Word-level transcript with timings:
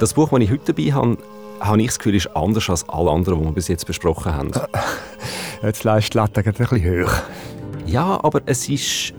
Das 0.00 0.14
Buch, 0.14 0.28
das 0.28 0.40
ich 0.40 0.50
heute 0.52 0.72
dabei 0.72 0.92
habe, 0.92 1.18
habe 1.58 1.80
ich 1.80 1.88
das 1.88 1.98
Gefühl, 1.98 2.14
ist 2.14 2.28
anders 2.28 2.70
als 2.70 2.88
alle 2.88 3.10
anderen, 3.10 3.40
die 3.40 3.44
wir 3.46 3.52
bis 3.52 3.66
jetzt 3.66 3.84
besprochen 3.84 4.32
haben. 4.32 4.52
Jetzt 5.62 5.82
lässt 5.82 6.14
die 6.14 6.18
Latte 6.18 6.40
ein 6.40 6.52
bisschen 6.52 7.02
hoch. 7.02 7.12
Ja, 7.84 8.20
aber 8.22 8.42
es 8.46 8.68
ist 8.68 9.12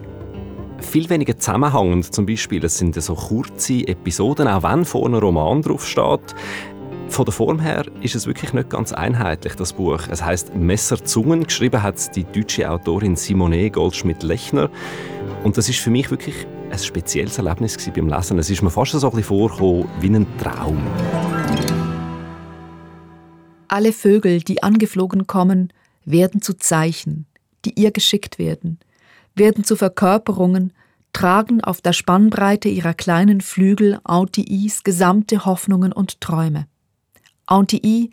viel 0.79 1.09
weniger 1.09 1.37
zusammenhängend. 1.37 2.13
Zum 2.15 2.25
Beispiel, 2.25 2.63
es 2.63 2.77
sind 2.77 2.95
so 2.95 3.13
kurze 3.13 3.85
Episoden, 3.85 4.47
auch 4.47 4.63
wenn 4.63 4.85
vorne 4.85 5.17
ein 5.17 5.21
Roman 5.21 5.61
drauf 5.61 5.85
steht. 5.85 6.33
Von 7.09 7.25
der 7.25 7.33
Form 7.33 7.59
her 7.59 7.83
ist 8.01 8.15
es 8.15 8.25
wirklich 8.25 8.53
nicht 8.53 8.69
ganz 8.69 8.93
einheitlich, 8.93 9.55
das 9.55 9.73
Buch. 9.73 10.03
Es 10.09 10.23
heißt 10.23 10.55
Messer 10.55 11.03
Zungen. 11.03 11.43
Geschrieben 11.43 11.83
hat 11.83 12.15
die 12.15 12.23
deutsche 12.23 12.71
Autorin 12.71 13.17
Simone 13.17 13.69
Goldschmidt-Lechner. 13.69 14.69
Und 15.43 15.57
das 15.57 15.67
ist 15.67 15.79
für 15.79 15.89
mich 15.89 16.09
wirklich 16.09 16.47
ein 16.71 16.79
spezielles 16.79 17.37
Erlebnis 17.37 17.77
beim 17.93 18.07
Lesen. 18.07 18.37
Es 18.39 18.49
ist 18.49 18.61
mir 18.61 18.69
fast 18.69 18.91
so 18.91 18.97
ein 18.97 19.11
bisschen 19.11 19.23
vorgekommen 19.23 19.87
wie 19.99 20.09
ein 20.09 20.27
Traum. 20.37 20.81
Alle 23.67 23.93
Vögel, 23.93 24.41
die 24.41 24.63
angeflogen 24.63 25.27
kommen, 25.27 25.71
werden 26.05 26.41
zu 26.41 26.57
Zeichen, 26.57 27.25
die 27.65 27.79
ihr 27.79 27.91
geschickt 27.91 28.39
werden, 28.39 28.79
werden 29.35 29.63
zu 29.63 29.75
Verkörperungen, 29.75 30.73
tragen 31.13 31.63
auf 31.63 31.81
der 31.81 31.93
Spannbreite 31.93 32.69
ihrer 32.69 32.93
kleinen 32.93 33.41
Flügel 33.41 33.99
Auntiis 34.03 34.83
gesamte 34.83 35.45
Hoffnungen 35.45 35.91
und 35.91 36.21
Träume. 36.21 36.67
Auntii, 37.45 38.11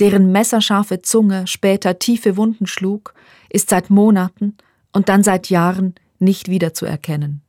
deren 0.00 0.32
messerscharfe 0.32 1.02
Zunge 1.02 1.46
später 1.46 1.98
tiefe 1.98 2.36
Wunden 2.36 2.66
schlug, 2.66 3.14
ist 3.50 3.70
seit 3.70 3.90
Monaten 3.90 4.56
und 4.92 5.08
dann 5.08 5.22
seit 5.22 5.50
Jahren 5.50 5.94
nicht 6.18 6.48
wiederzuerkennen. 6.48 7.42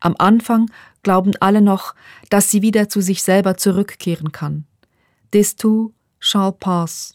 Am 0.00 0.14
Anfang 0.18 0.70
glauben 1.02 1.32
alle 1.40 1.60
noch, 1.60 1.94
dass 2.30 2.50
sie 2.50 2.62
wieder 2.62 2.88
zu 2.88 3.00
sich 3.00 3.22
selber 3.22 3.56
zurückkehren 3.56 4.30
kann. 4.30 4.64
This 5.32 5.56
too 5.56 5.92
shall 6.20 6.52
pass. 6.52 7.14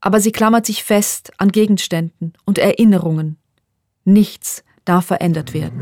Aber 0.00 0.20
sie 0.20 0.32
klammert 0.32 0.66
sich 0.66 0.82
fest 0.82 1.32
an 1.38 1.52
Gegenständen 1.52 2.32
und 2.44 2.58
Erinnerungen. 2.58 3.38
Nichts 4.04 4.64
darf 4.84 5.06
verändert 5.06 5.54
werden. 5.54 5.80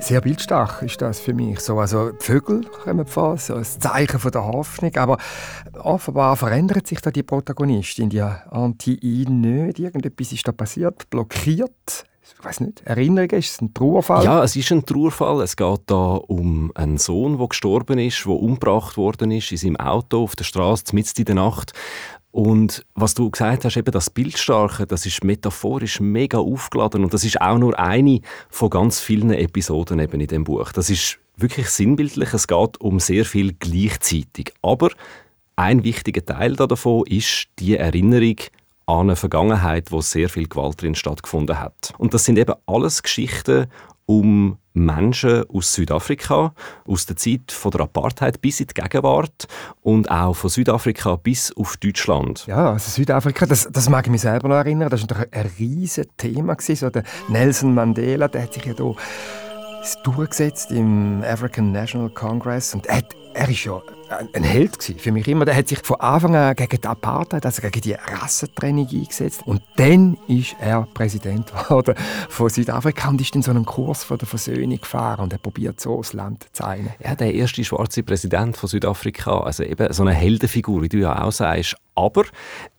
Sehr 0.00 0.20
bildstark 0.20 0.82
ist 0.82 1.00
das 1.02 1.20
für 1.20 1.34
mich. 1.34 1.60
So, 1.60 1.78
also 1.78 2.12
Vögel 2.20 2.64
kommen 2.64 3.06
vor, 3.06 3.36
so 3.36 3.54
ein 3.54 3.64
Zeichen 3.64 4.18
von 4.18 4.30
der 4.30 4.44
Hoffnung. 4.44 4.96
Aber 4.96 5.18
offenbar 5.78 6.36
verändert 6.36 6.86
sich 6.86 7.00
da 7.00 7.10
die 7.10 7.24
Protagonistin, 7.24 8.08
die 8.08 8.22
Anti-I 8.22 9.26
nicht. 9.28 9.78
Irgendetwas 9.78 10.32
ist 10.32 10.46
da 10.46 10.52
passiert, 10.52 11.10
blockiert. 11.10 12.04
Ich 12.36 12.44
weiß 12.44 12.60
nicht, 12.60 12.82
Erinnerungen, 12.84 13.38
ist 13.38 13.52
es 13.52 13.60
ein 13.60 13.74
Trauerfall? 13.74 14.24
Ja, 14.24 14.44
es 14.44 14.54
ist 14.54 14.70
ein 14.70 14.84
Trauerfall. 14.84 15.42
Es 15.42 15.56
geht 15.56 15.80
da 15.86 16.14
um 16.14 16.70
einen 16.74 16.98
Sohn, 16.98 17.38
der 17.38 17.48
gestorben 17.48 17.98
ist, 17.98 18.24
der 18.24 18.32
umgebracht 18.32 18.96
worden 18.96 19.30
ist 19.30 19.50
in 19.50 19.58
seinem 19.58 19.76
Auto 19.76 20.22
auf 20.22 20.36
der 20.36 20.44
Straße 20.44 20.94
mitten 20.94 21.18
in 21.18 21.24
der 21.24 21.34
Nacht. 21.36 21.72
Und 22.30 22.84
was 22.94 23.14
du 23.14 23.30
gesagt 23.30 23.64
hast, 23.64 23.76
eben 23.76 23.90
das 23.90 24.10
Bildstarke, 24.10 24.86
das 24.86 25.06
ist 25.06 25.24
metaphorisch 25.24 26.00
mega 26.00 26.38
aufgeladen 26.38 27.02
und 27.02 27.14
das 27.14 27.24
ist 27.24 27.40
auch 27.40 27.58
nur 27.58 27.78
eine 27.78 28.20
von 28.50 28.70
ganz 28.70 29.00
vielen 29.00 29.32
Episoden 29.32 29.98
eben 29.98 30.20
in 30.20 30.26
dem 30.26 30.44
Buch. 30.44 30.72
Das 30.72 30.90
ist 30.90 31.18
wirklich 31.36 31.68
sinnbildlich. 31.70 32.34
Es 32.34 32.46
geht 32.46 32.80
um 32.80 33.00
sehr 33.00 33.24
viel 33.24 33.54
gleichzeitig. 33.54 34.52
Aber 34.62 34.90
ein 35.56 35.82
wichtiger 35.82 36.24
Teil 36.24 36.54
davon 36.54 37.06
ist 37.06 37.48
die 37.58 37.76
Erinnerung 37.76 38.36
an 38.88 39.00
eine 39.00 39.16
Vergangenheit, 39.16 39.92
wo 39.92 40.00
sehr 40.00 40.30
viel 40.30 40.48
Gewalt 40.48 40.80
drin 40.80 40.94
stattgefunden 40.94 41.60
hat. 41.60 41.92
Und 41.98 42.14
das 42.14 42.24
sind 42.24 42.38
eben 42.38 42.54
alles 42.66 43.02
Geschichten 43.02 43.66
um 44.06 44.56
Menschen 44.72 45.44
aus 45.50 45.74
Südafrika, 45.74 46.54
aus 46.86 47.04
der 47.04 47.16
Zeit 47.16 47.52
von 47.52 47.70
der 47.70 47.82
Apartheid 47.82 48.40
bis 48.40 48.60
in 48.60 48.68
die 48.68 48.80
Gegenwart 48.80 49.46
und 49.82 50.10
auch 50.10 50.34
von 50.34 50.48
Südafrika 50.48 51.16
bis 51.16 51.54
auf 51.54 51.76
Deutschland. 51.76 52.46
Ja, 52.46 52.72
also 52.72 52.90
Südafrika, 52.90 53.44
das, 53.44 53.68
das 53.70 53.90
mag 53.90 54.06
ich 54.06 54.10
mich 54.10 54.22
selber 54.22 54.48
noch 54.48 54.56
erinnern, 54.56 54.88
das 54.88 55.02
war 55.10 55.26
ein 55.30 55.50
riesiges 55.58 56.08
Thema. 56.16 56.56
So 56.58 56.88
der 56.88 57.02
Nelson 57.28 57.74
Mandela, 57.74 58.28
der 58.28 58.44
hat 58.44 58.54
sich 58.54 58.64
ja 58.64 58.72
hier 58.74 58.94
durchgesetzt 60.04 60.70
im 60.70 61.22
African 61.22 61.72
National 61.72 62.08
Congress 62.08 62.74
und 62.74 62.86
er, 62.86 63.02
er 63.38 63.48
ist 63.48 63.64
ja 63.64 63.80
ein 64.32 64.42
Held 64.42 64.82
für 64.82 65.12
mich 65.12 65.28
immer. 65.28 65.44
Der 65.44 65.54
hat 65.54 65.68
sich 65.68 65.78
von 65.78 66.00
Anfang 66.00 66.34
an 66.34 66.56
gegen 66.56 66.80
die 66.80 66.86
Apartheid, 66.86 67.46
also 67.46 67.62
gegen 67.62 67.80
die 67.80 67.92
Rassentrennung 67.92 68.88
eingesetzt. 68.88 69.42
Und 69.44 69.62
dann 69.76 70.18
ist 70.26 70.56
er 70.60 70.88
Präsident 70.92 71.46
geworden 71.64 71.94
von 72.28 72.48
Südafrika 72.48 73.08
und 73.08 73.20
ist 73.20 73.36
in 73.36 73.42
so 73.42 73.52
einen 73.52 73.64
Kurs 73.64 74.02
von 74.02 74.18
der 74.18 74.26
Versöhnung 74.26 74.80
gefahren 74.80 75.22
und 75.22 75.32
er 75.32 75.38
probiert 75.38 75.80
so 75.80 75.98
das 75.98 76.14
Land 76.14 76.44
zu 76.44 76.52
zeigen. 76.52 76.92
Ja, 77.02 77.14
der 77.14 77.32
erste 77.32 77.62
schwarze 77.64 78.02
Präsident 78.02 78.56
von 78.56 78.68
Südafrika, 78.68 79.40
also 79.40 79.62
eben 79.62 79.92
so 79.92 80.02
eine 80.02 80.14
Heldenfigur, 80.14 80.82
wie 80.82 80.88
du 80.88 80.98
ja 80.98 81.22
auch 81.22 81.32
sagst. 81.32 81.76
Aber 81.94 82.24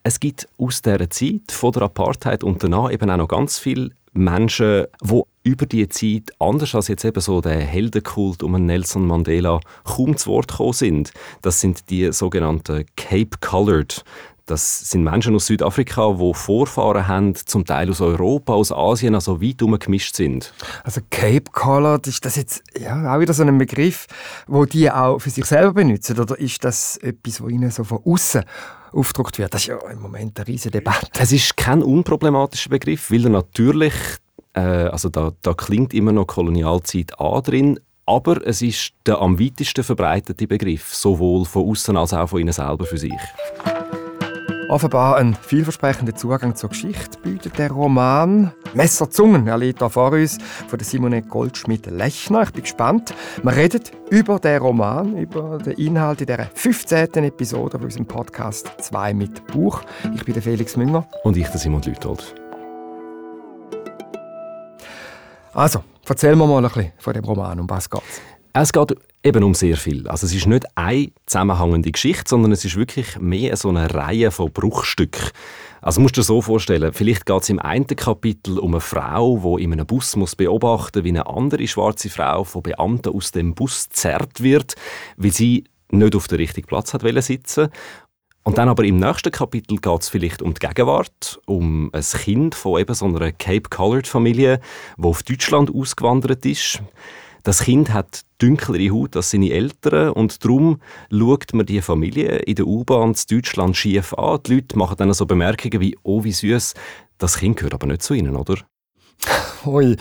es 0.03 0.19
gibt 0.19 0.47
aus 0.57 0.81
dieser 0.81 1.09
Zeit 1.09 1.51
von 1.51 1.71
der 1.71 1.83
Apartheid 1.83 2.43
und 2.43 2.63
danach 2.63 2.91
eben 2.91 3.09
auch 3.09 3.17
noch 3.17 3.27
ganz 3.27 3.59
viele 3.59 3.91
Menschen, 4.13 4.85
die 5.03 5.21
über 5.43 5.65
die 5.65 5.87
Zeit, 5.89 6.31
anders 6.39 6.75
als 6.75 6.89
jetzt 6.89 7.05
eben 7.05 7.21
so 7.21 7.41
der 7.41 7.59
Heldenkult 7.59 8.43
um 8.43 8.53
Nelson 8.65 9.05
Mandela, 9.05 9.59
kaum 9.83 10.17
zu 10.17 10.29
Wort 10.31 10.49
gekommen 10.49 10.73
sind. 10.73 11.11
Das 11.41 11.59
sind 11.61 11.89
die 11.89 12.11
sogenannten 12.11 12.85
Cape 12.95 13.37
Colored. 13.41 14.03
Das 14.49 14.79
sind 14.89 15.03
Menschen 15.03 15.35
aus 15.35 15.45
Südafrika, 15.45 16.11
die 16.13 16.33
Vorfahren 16.33 17.07
haben, 17.07 17.35
zum 17.35 17.65
Teil 17.65 17.89
aus 17.89 18.01
Europa, 18.01 18.53
aus 18.53 18.71
Asien, 18.71 19.13
also 19.13 19.41
weit 19.41 19.59
gemischt 19.79 20.15
sind. 20.15 20.53
Also 20.83 21.01
Cape 21.11 21.51
Colored, 21.51 22.07
ist 22.07 22.25
das 22.25 22.35
jetzt 22.35 22.63
ja, 22.79 23.15
auch 23.15 23.19
wieder 23.19 23.33
so 23.33 23.43
ein 23.43 23.57
Begriff, 23.59 24.07
wo 24.47 24.65
die 24.65 24.89
auch 24.89 25.19
für 25.19 25.29
sich 25.29 25.45
selber 25.45 25.73
benutzen? 25.73 26.19
Oder 26.19 26.39
ist 26.39 26.63
das 26.63 26.97
etwas, 26.97 27.41
was 27.41 27.51
ihnen 27.51 27.69
so 27.69 27.83
von 27.83 27.99
außen 28.03 28.43
aufgedruckt 28.91 29.37
wird? 29.37 29.53
Das 29.53 29.61
ist 29.61 29.67
ja 29.67 29.77
im 29.91 30.01
Moment 30.01 30.39
eine 30.39 30.47
riesige 30.47 30.71
Debatte. 30.71 31.11
Es 31.19 31.31
ist 31.31 31.55
kein 31.55 31.83
unproblematischer 31.83 32.71
Begriff, 32.71 33.11
weil 33.11 33.25
er 33.25 33.29
natürlich 33.29 33.93
äh, 34.53 34.61
also 34.61 35.09
da, 35.09 35.31
da 35.43 35.53
klingt 35.53 35.93
immer 35.93 36.11
noch 36.11 36.25
Kolonialzeit 36.25 37.19
an 37.19 37.43
drin, 37.43 37.79
aber 38.07 38.45
es 38.47 38.63
ist 38.63 38.93
der 39.05 39.21
am 39.21 39.39
weitesten 39.39 39.83
verbreitete 39.83 40.47
Begriff, 40.47 40.93
sowohl 40.95 41.45
von 41.45 41.69
außen 41.69 41.95
als 41.95 42.13
auch 42.13 42.29
von 42.29 42.39
ihnen 42.39 42.53
selber 42.53 42.85
für 42.85 42.97
sich. 42.97 43.13
Offenbar 44.69 45.17
ein 45.17 45.33
vielversprechender 45.33 46.13
Zugang 46.13 46.55
zur 46.55 46.69
Geschichte 46.69 47.17
bietet 47.23 47.57
der 47.57 47.71
Roman 47.71 48.51
Messerzungen. 48.75 49.47
Er 49.47 49.57
liegt 49.57 49.81
da 49.81 49.89
vor 49.89 50.11
uns 50.11 50.37
von 50.67 50.77
der 50.77 50.85
Simone 50.85 51.23
Goldschmidt-Lechner. 51.23 52.43
Ich 52.43 52.53
bin 52.53 52.61
gespannt. 52.61 53.11
Wir 53.41 53.55
reden 53.55 53.81
über 54.11 54.37
den 54.37 54.61
Roman, 54.61 55.17
über 55.17 55.57
den 55.57 55.73
Inhalt 55.73 56.21
in 56.21 56.27
der 56.27 56.51
15. 56.53 57.15
Episode 57.15 57.79
von 57.79 57.85
unserem 57.85 58.05
Podcast 58.05 58.71
«Zwei 58.77 59.11
mit 59.11 59.47
Buch». 59.47 59.81
Ich 60.13 60.23
bin 60.23 60.35
der 60.35 60.43
Felix 60.43 60.77
Münger. 60.77 61.07
Und 61.23 61.35
ich, 61.35 61.47
der 61.47 61.57
Simon 61.57 61.81
Lüthold. 61.81 62.35
Also, 65.51 65.83
erzähl 66.07 66.35
mir 66.35 66.45
mal 66.45 66.63
ein 66.63 66.71
bisschen 66.71 66.91
von 66.99 67.13
dem 67.15 67.23
Roman. 67.23 67.59
Um 67.59 67.67
was 67.67 67.89
geht's? 67.89 68.21
Es 68.53 68.73
geht 68.73 68.95
eben 69.23 69.43
um 69.43 69.53
sehr 69.53 69.77
viel. 69.77 70.07
Also 70.07 70.25
es 70.25 70.33
ist 70.33 70.47
nicht 70.47 70.65
eine 70.75 71.11
zusammenhängende 71.27 71.91
Geschichte, 71.91 72.23
sondern 72.27 72.51
es 72.51 72.65
ist 72.65 72.77
wirklich 72.77 73.19
mehr 73.19 73.55
so 73.57 73.69
eine 73.69 73.93
Reihe 73.93 74.31
von 74.31 74.51
Bruchstücken. 74.51 75.29
Also 75.81 76.01
musst 76.01 76.17
du 76.17 76.21
dir 76.21 76.25
so 76.25 76.41
vorstellen, 76.41 76.91
vielleicht 76.91 77.25
geht 77.25 77.41
es 77.41 77.49
im 77.49 77.59
einen 77.59 77.87
Kapitel 77.87 78.57
um 78.59 78.73
eine 78.73 78.81
Frau, 78.81 79.57
die 79.57 79.63
in 79.63 79.73
einem 79.73 79.85
Bus 79.85 80.15
muss 80.15 80.35
beobachten 80.35 81.03
wie 81.03 81.09
eine 81.09 81.27
andere 81.27 81.67
schwarze 81.67 82.09
Frau 82.09 82.43
von 82.43 82.63
Beamten 82.63 83.13
aus 83.13 83.31
dem 83.31 83.53
Bus 83.53 83.87
zerrt 83.89 84.41
wird, 84.41 84.75
weil 85.15 85.31
sie 85.31 85.65
nicht 85.91 86.15
auf 86.15 86.27
den 86.27 86.37
richtigen 86.37 86.67
Platz 86.67 86.93
hat 86.93 87.03
sitzen 87.23 87.69
und 88.43 88.57
dann 88.57 88.69
aber 88.69 88.83
im 88.83 88.97
nächsten 88.97 89.31
Kapitel 89.31 89.77
geht 89.77 90.01
es 90.01 90.09
vielleicht 90.09 90.41
um 90.41 90.53
die 90.53 90.65
Gegenwart, 90.65 91.39
um 91.45 91.91
ein 91.93 92.01
Kind 92.01 92.55
von 92.55 92.79
eben 92.79 92.95
so 92.95 93.05
einer 93.05 93.31
Cape 93.31 93.69
Colored 93.69 94.07
Familie, 94.07 94.59
wo 94.97 95.09
auf 95.09 95.23
Deutschland 95.23 95.73
ausgewandert 95.73 96.45
ist. 96.45 96.81
Das 97.49 97.61
Kind 97.61 97.91
hat 97.91 98.25
dunklere 98.37 98.93
Haut 98.93 99.15
als 99.15 99.31
seine 99.31 99.49
Eltern 99.49 100.11
und 100.11 100.45
darum 100.45 100.79
schaut 101.11 101.51
man 101.51 101.65
die 101.65 101.81
Familie 101.81 102.35
in 102.37 102.53
der 102.53 102.67
U-Bahn 102.67 103.15
in 103.15 103.37
Deutschland 103.37 103.75
schief 103.75 104.13
an. 104.13 104.37
Die 104.45 104.53
Leute 104.53 104.77
machen 104.77 104.97
dann 104.99 105.11
so 105.13 105.25
Bemerkungen 105.25 105.81
wie 105.81 105.97
«Oh, 106.03 106.23
wie 106.23 106.31
süß, 106.31 106.75
das 107.17 107.39
Kind 107.39 107.57
gehört 107.57 107.73
aber 107.73 107.87
nicht 107.87 108.03
zu 108.03 108.13
ihnen, 108.13 108.35
oder?» 108.35 108.57
Ui, 109.65 109.97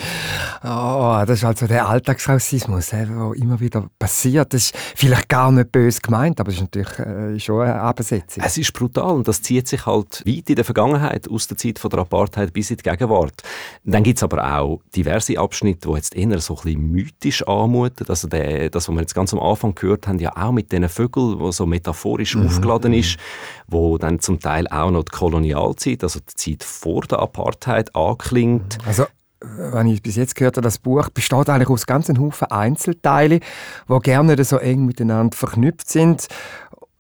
oh, 0.63 1.23
das 1.27 1.39
ist 1.39 1.45
also 1.45 1.67
der 1.67 1.89
Alltagsrassismus, 1.89 2.89
der 2.91 3.09
immer 3.37 3.61
wieder 3.61 3.89
passiert. 3.99 4.53
Das 4.53 4.65
ist 4.65 4.77
vielleicht 4.97 5.29
gar 5.29 5.53
nicht 5.53 5.73
böse 5.73 6.01
gemeint, 6.01 6.41
aber 6.41 6.51
es 6.51 6.57
ist 6.57 6.63
natürlich 6.63 6.99
äh, 6.99 7.39
schon 7.39 7.63
eine 7.63 7.81
Absetzung. 7.81 8.43
Es 8.45 8.59
ist 8.59 8.73
brutal 8.73 9.17
und 9.17 9.29
das 9.29 9.43
zieht 9.43 9.69
sich 9.69 9.87
halt 9.87 10.23
weit 10.27 10.51
in 10.51 10.57
der 10.57 10.65
Vergangenheit, 10.65 11.29
aus 11.31 11.47
der 11.47 11.57
Zeit 11.57 11.79
von 11.79 11.91
der 11.91 12.01
Apartheid 12.01 12.53
bis 12.53 12.71
in 12.71 12.77
die 12.77 12.83
Gegenwart. 12.83 13.43
Dann 13.85 14.03
gibt 14.03 14.19
es 14.19 14.23
aber 14.23 14.59
auch 14.59 14.81
diverse 14.95 15.39
Abschnitte, 15.39 15.89
die 15.89 15.95
jetzt 15.95 16.15
eher 16.15 16.39
so 16.41 16.55
ein 16.57 16.63
bisschen 16.63 16.91
mythisch 16.91 17.47
anmuten. 17.47 18.07
Also 18.09 18.29
der, 18.29 18.71
das, 18.71 18.89
was 18.89 18.95
wir 18.95 19.01
jetzt 19.01 19.15
ganz 19.15 19.33
am 19.33 19.41
Anfang 19.41 19.75
gehört 19.75 20.07
haben, 20.07 20.19
ja 20.19 20.37
auch 20.37 20.53
mit 20.53 20.73
diesen 20.73 20.89
Vögeln, 20.89 21.39
wo 21.39 21.51
so 21.51 21.67
metaphorisch 21.67 22.35
mhm. 22.35 22.47
aufgeladen 22.47 22.93
ist, 22.93 23.19
wo 23.67 23.99
dann 23.99 24.21
zum 24.21 24.41
Teil 24.41 24.67
auch 24.69 24.91
noch 24.91 25.05
die 25.05 25.17
Kolonialzeit, 25.17 26.03
also 26.03 26.21
die 26.21 26.35
Zeit 26.35 26.65
vor 26.65 27.03
der 27.03 27.21
Apartheid 27.21 27.95
anklingt. 27.95 28.79
Also 28.87 29.07
wenn 29.41 29.87
ich 29.87 30.03
bis 30.03 30.17
jetzt 30.17 30.35
gehört 30.35 30.57
habe, 30.57 30.65
das 30.65 30.79
Buch 30.79 31.09
besteht 31.11 31.49
eigentlich 31.49 31.69
aus 31.69 31.87
ganzen 31.87 32.19
Haufen 32.21 32.51
Einzelteile, 32.51 33.41
die 33.89 33.99
gerne 34.01 34.43
so 34.45 34.59
eng 34.59 34.87
miteinander 34.87 35.37
verknüpft 35.37 35.89
sind, 35.89 36.27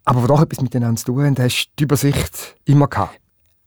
aber 0.05 0.23
die 0.23 0.26
doch 0.29 0.43
etwas 0.43 0.61
miteinander 0.61 0.99
zu 0.99 1.06
tun 1.06 1.25
haben. 1.25 1.37
Hast 1.38 1.67
du 1.67 1.70
die 1.79 1.85
Übersicht 1.85 2.56
immer 2.64 2.88
gehabt? 2.88 3.19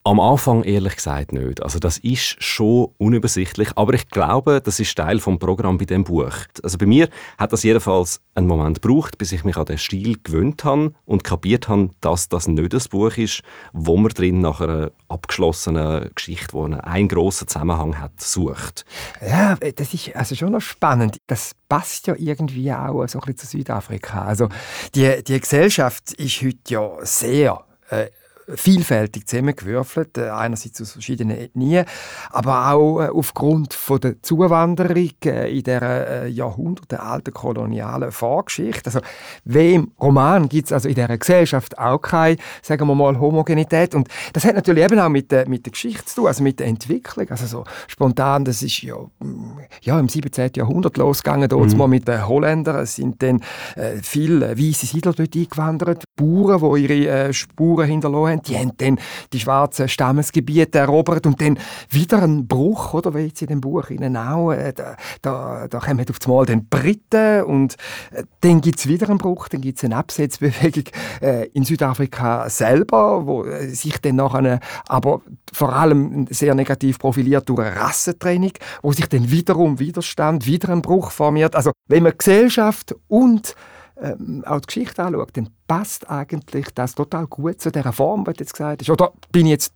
Am 0.03 0.19
Anfang 0.19 0.63
ehrlich 0.63 0.95
gesagt 0.95 1.31
nicht. 1.31 1.61
Also 1.61 1.77
das 1.77 1.99
ist 1.99 2.43
schon 2.43 2.89
unübersichtlich, 2.97 3.69
aber 3.75 3.93
ich 3.93 4.09
glaube, 4.09 4.59
das 4.59 4.79
ist 4.79 4.97
Teil 4.97 5.19
vom 5.19 5.37
Programm 5.37 5.77
bei 5.77 5.85
dem 5.85 6.03
Buch. 6.03 6.33
Also 6.63 6.79
bei 6.79 6.87
mir 6.87 7.07
hat 7.37 7.53
das 7.53 7.61
jedenfalls 7.61 8.19
einen 8.33 8.47
Moment 8.47 8.81
gebraucht, 8.81 9.19
bis 9.19 9.31
ich 9.31 9.43
mich 9.43 9.57
an 9.57 9.65
den 9.65 9.77
Stil 9.77 10.17
gewöhnt 10.23 10.63
habe 10.63 10.93
und 11.05 11.23
kapiert 11.23 11.67
habe, 11.67 11.91
dass 12.01 12.29
das 12.29 12.47
nicht 12.47 12.73
das 12.73 12.87
Buch 12.87 13.15
ist, 13.15 13.43
wo 13.73 13.95
man 13.95 14.09
drin 14.09 14.39
nach 14.39 14.59
einer 14.59 14.89
abgeschlossenen 15.07 16.09
Geschichte, 16.15 16.47
die 16.51 16.73
einen 16.79 17.07
grossen 17.07 17.47
Zusammenhang 17.47 17.99
hat, 17.99 18.19
sucht. 18.19 18.85
Ja, 19.21 19.55
das 19.55 19.93
ist 19.93 20.15
also 20.15 20.33
schon 20.33 20.53
noch 20.53 20.61
spannend. 20.61 21.17
Das 21.27 21.51
passt 21.69 22.07
ja 22.07 22.15
irgendwie 22.17 22.73
auch 22.73 23.05
so 23.05 23.19
ein 23.19 23.25
bisschen 23.25 23.37
zu 23.37 23.45
Südafrika. 23.45 24.25
Also 24.25 24.49
die, 24.95 25.23
die 25.23 25.39
Gesellschaft 25.39 26.13
ist 26.13 26.41
heute 26.41 26.57
ja 26.69 26.89
sehr 27.03 27.63
äh, 27.91 28.07
vielfältig 28.55 29.27
zusammengewürfelt, 29.27 30.17
äh, 30.17 30.29
einerseits 30.29 30.81
aus 30.81 30.91
verschiedenen 30.91 31.37
Ethnien, 31.37 31.85
aber 32.29 32.71
auch 32.71 33.01
äh, 33.01 33.07
aufgrund 33.07 33.73
von 33.73 33.99
der 33.99 34.21
Zuwanderung 34.21 35.11
äh, 35.25 35.57
in 35.57 35.63
der 35.63 36.27
jahrhundertealten 36.27 37.33
kolonialen 37.33 38.11
Vorgeschichte. 38.11 38.87
Also, 38.87 38.99
wie 39.45 39.75
im 39.75 39.91
Roman 39.99 40.49
gibt 40.49 40.67
es 40.67 40.73
also 40.73 40.89
in 40.89 40.95
dieser 40.95 41.17
Gesellschaft 41.17 41.77
auch 41.77 41.99
keine, 41.99 42.37
sagen 42.61 42.87
wir 42.87 42.95
mal, 42.95 43.19
Homogenität 43.19 43.95
und 43.95 44.07
das 44.33 44.45
hat 44.45 44.55
natürlich 44.55 44.83
eben 44.83 44.99
auch 44.99 45.09
mit 45.09 45.31
der, 45.31 45.47
mit 45.47 45.65
der 45.65 45.71
Geschichte 45.71 46.05
zu 46.05 46.15
tun, 46.15 46.27
also 46.27 46.43
mit 46.43 46.59
der 46.59 46.67
Entwicklung, 46.67 47.29
also 47.29 47.45
so 47.45 47.63
spontan, 47.87 48.45
das 48.45 48.61
ist 48.61 48.81
ja, 48.81 48.95
mm, 49.19 49.59
ja 49.81 49.99
im 49.99 50.09
17. 50.09 50.51
Jahrhundert 50.55 50.97
losgegangen, 50.97 51.49
dort 51.49 51.71
mhm. 51.71 51.77
mal 51.77 51.87
mit 51.87 52.07
den 52.07 52.27
Holländern, 52.27 52.77
es 52.77 52.95
sind 52.95 53.21
dann 53.21 53.41
äh, 53.75 53.97
viele 54.01 54.57
weiße 54.57 54.85
Siedler 54.85 55.13
dort 55.13 55.35
eingewandert, 55.35 56.03
Bauern, 56.15 56.75
die 56.75 56.83
ihre 56.83 57.27
äh, 57.27 57.33
Spuren 57.33 57.87
hinterlassen 57.87 58.31
haben, 58.31 58.40
die 58.47 58.57
haben 58.57 58.71
dann 58.77 58.99
die 59.33 59.39
schwarzen 59.39 59.87
Stammesgebiete 59.87 60.79
erobert 60.79 61.25
und 61.25 61.41
dann 61.41 61.59
wieder 61.89 62.21
ein 62.21 62.47
Bruch, 62.47 62.93
oder 62.93 63.13
wie 63.13 63.25
jetzt 63.25 63.41
in 63.41 63.47
dem 63.47 63.61
Buch 63.61 63.89
Ihnen 63.89 64.17
auch, 64.17 64.51
äh, 64.51 64.73
da, 64.73 64.95
da, 65.21 65.67
da 65.67 65.79
kommen 65.79 66.05
auf 66.09 66.17
einmal 66.25 66.45
den 66.45 66.67
Briten 66.67 67.43
und 67.43 67.75
äh, 68.11 68.23
dann 68.41 68.61
gibt 68.61 68.79
es 68.79 68.87
wieder 68.87 69.09
einen 69.09 69.17
Bruch, 69.17 69.47
dann 69.47 69.61
gibt 69.61 69.77
es 69.77 69.83
eine 69.83 69.95
Absetzbewegung 69.95 70.85
äh, 71.21 71.47
in 71.53 71.63
Südafrika 71.63 72.49
selber, 72.49 73.25
wo 73.25 73.45
sich 73.67 73.99
dann 74.01 74.15
nachher 74.15 74.59
aber 74.87 75.21
vor 75.51 75.73
allem 75.73 76.27
sehr 76.29 76.55
negativ 76.55 76.99
profiliert 76.99 77.47
durch 77.49 77.59
eine 77.59 77.75
Rassentraining, 77.75 78.53
wo 78.81 78.91
sich 78.91 79.07
dann 79.07 79.29
wiederum 79.31 79.79
Widerstand, 79.79 80.45
wieder 80.45 80.69
ein 80.69 80.81
Bruch 80.81 81.11
formiert. 81.11 81.55
Also 81.55 81.71
wenn 81.87 82.03
man 82.03 82.13
Gesellschaft 82.17 82.95
und 83.07 83.55
ähm, 84.01 84.43
auch 84.45 84.59
die 84.61 84.67
Geschichte 84.67 85.03
anschaut, 85.03 85.29
dann 85.33 85.49
passt 85.67 86.09
eigentlich 86.09 86.67
das 86.73 86.95
total 86.95 87.27
gut 87.27 87.61
zu 87.61 87.71
der 87.71 87.91
Form, 87.91 88.25
die 88.25 88.33
du 88.33 88.39
jetzt 88.39 88.53
gesagt 88.53 88.81
hast. 88.81 88.89
Oder 88.89 89.13
bin 89.31 89.45
ich 89.45 89.51
jetzt 89.51 89.73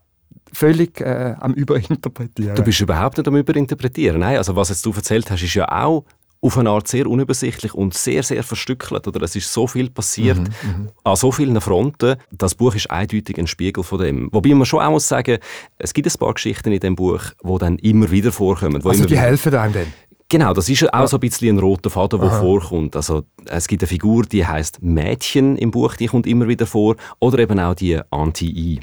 völlig 0.52 1.00
äh, 1.02 1.36
am 1.40 1.54
Überinterpretieren? 1.54 2.56
Du 2.56 2.64
bist 2.64 2.82
überhaupt 2.82 3.18
nicht 3.18 3.28
am 3.28 3.36
Überinterpretieren. 3.36 4.20
Nein, 4.20 4.38
also 4.38 4.56
was 4.56 4.70
jetzt 4.70 4.86
du 4.86 4.92
erzählt 4.92 5.30
hast, 5.30 5.44
ist 5.44 5.54
ja 5.54 5.70
auch 5.70 6.06
auf 6.42 6.58
eine 6.58 6.70
Art 6.70 6.88
sehr 6.88 7.08
unübersichtlich 7.08 7.74
und 7.74 7.96
sehr, 7.96 8.22
sehr 8.22 8.44
verstückelt. 8.44 9.08
Oder 9.08 9.22
es 9.24 9.36
ist 9.36 9.52
so 9.52 9.66
viel 9.66 9.90
passiert 9.90 10.38
mhm, 10.38 10.44
mhm, 10.44 10.90
an 11.04 11.16
so 11.16 11.32
vielen 11.32 11.60
Fronten. 11.60 12.18
Das 12.32 12.54
Buch 12.54 12.76
ist 12.76 12.90
eindeutig 12.92 13.38
ein 13.40 13.48
Spiegel 13.48 13.84
von 13.84 14.00
dem. 14.00 14.30
Wobei 14.32 14.54
man 14.54 14.66
schon 14.66 14.82
auch 14.82 14.92
muss 14.92 15.08
sagen, 15.08 15.40
es 15.80 15.94
gibt 15.94 16.08
ein 16.08 16.20
paar 16.20 16.34
Geschichten 16.34 16.72
in 16.72 16.80
dem 16.80 16.96
Buch, 16.96 17.22
die 17.44 17.58
dann 17.58 17.80
immer 17.80 18.12
wieder 18.12 18.32
vorkommen. 18.32 18.86
Also 18.86 19.06
die 19.06 19.18
helfen 19.18 19.56
einem 19.56 19.74
dann? 19.74 19.94
Genau, 20.36 20.54
das 20.54 20.68
ist 20.68 20.94
auch 20.94 21.08
so 21.08 21.16
ein 21.16 21.22
bisschen 21.22 21.56
ein 21.56 21.60
roter 21.60 21.90
Faden, 21.90 22.20
der 22.20 22.30
vorkommt. 22.30 22.98
Also, 22.98 23.24
es 23.46 23.70
gibt 23.70 23.84
eine 23.84 23.88
Figur, 23.88 24.26
die 24.26 24.46
heißt 24.46 24.84
Mädchen 24.84 25.58
im 25.58 25.72
Buch, 25.72 25.96
die 25.96 26.08
kommt 26.08 26.28
immer 26.28 26.50
wieder 26.50 26.68
vor. 26.68 26.98
Oder 27.20 27.40
eben 27.40 27.58
auch 27.58 27.74
die 27.74 28.02
Anti-I. 28.10 28.82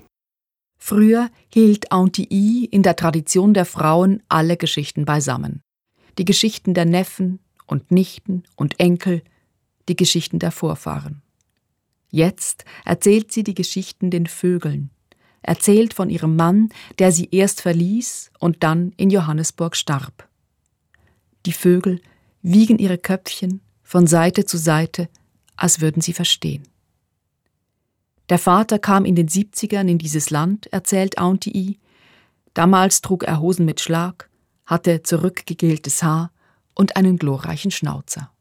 Früher 0.78 1.28
hielt 1.52 1.92
Anti-I 1.92 2.64
in 2.70 2.82
der 2.82 2.96
Tradition 2.96 3.52
der 3.52 3.66
Frauen 3.66 4.22
alle 4.30 4.56
Geschichten 4.56 5.04
beisammen. 5.04 5.60
Die 6.16 6.24
Geschichten 6.24 6.72
der 6.72 6.86
Neffen 6.86 7.38
und 7.66 7.90
Nichten 7.90 8.44
und 8.56 8.80
Enkel, 8.80 9.20
die 9.90 9.96
Geschichten 9.96 10.38
der 10.38 10.52
Vorfahren. 10.52 11.20
Jetzt 12.08 12.64
erzählt 12.86 13.30
sie 13.30 13.44
die 13.44 13.54
Geschichten 13.54 14.10
den 14.10 14.26
Vögeln, 14.26 14.88
erzählt 15.42 15.92
von 15.92 16.08
ihrem 16.08 16.34
Mann, 16.34 16.70
der 16.98 17.12
sie 17.12 17.28
erst 17.30 17.60
verließ 17.60 18.30
und 18.38 18.62
dann 18.62 18.94
in 18.96 19.10
Johannesburg 19.10 19.76
starb. 19.76 20.31
Die 21.46 21.52
Vögel 21.52 22.00
wiegen 22.42 22.78
ihre 22.78 22.98
Köpfchen 22.98 23.60
von 23.82 24.06
Seite 24.06 24.44
zu 24.44 24.58
Seite, 24.58 25.08
als 25.56 25.80
würden 25.80 26.02
sie 26.02 26.12
verstehen. 26.12 26.68
Der 28.28 28.38
Vater 28.38 28.78
kam 28.78 29.04
in 29.04 29.14
den 29.14 29.28
70ern 29.28 29.88
in 29.88 29.98
dieses 29.98 30.30
Land, 30.30 30.66
erzählt 30.72 31.18
Auntie. 31.18 31.78
Damals 32.54 33.00
trug 33.00 33.24
er 33.24 33.40
Hosen 33.40 33.66
mit 33.66 33.80
Schlag, 33.80 34.30
hatte 34.64 35.02
zurückgegeltes 35.02 36.02
Haar 36.02 36.32
und 36.74 36.96
einen 36.96 37.18
glorreichen 37.18 37.70
Schnauzer. 37.70 38.32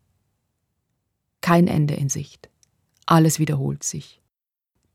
Kein 1.42 1.68
Ende 1.68 1.96
in 1.96 2.10
Sicht. 2.10 2.50
Alles 3.06 3.40
wiederholt 3.40 3.84
sich. 3.84 4.22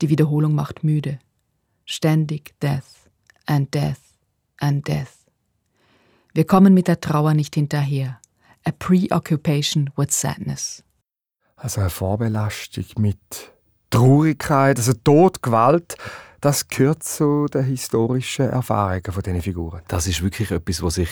Die 0.01 0.09
Wiederholung 0.09 0.55
macht 0.55 0.83
müde. 0.83 1.19
Ständig 1.85 2.59
Death 2.61 3.09
and 3.45 3.73
Death 3.73 4.01
and 4.57 4.87
Death. 4.87 5.16
Wir 6.37 6.45
kommen 6.45 6.75
mit 6.75 6.87
der 6.87 7.01
Trauer 7.01 7.33
nicht 7.33 7.55
hinterher. 7.55 8.19
A 8.63 8.69
preoccupation 8.69 9.89
with 9.95 10.09
sadness. 10.11 10.83
Also 11.55 11.81
eine 11.81 11.89
Vorbelastung 11.89 12.85
mit 12.99 13.17
Traurigkeit, 13.89 14.77
also 14.77 14.93
Tod, 14.93 15.41
Gewalt, 15.41 15.97
das 16.39 16.67
gehört 16.67 17.01
zu 17.01 17.47
den 17.47 17.63
historischen 17.63 18.51
Erfahrungen 18.51 19.01
von 19.11 19.23
diesen 19.23 19.41
Figuren. 19.41 19.81
Das 19.87 20.05
ist 20.05 20.21
wirklich 20.21 20.51
etwas, 20.51 20.83
was 20.83 20.93
sich 20.93 21.09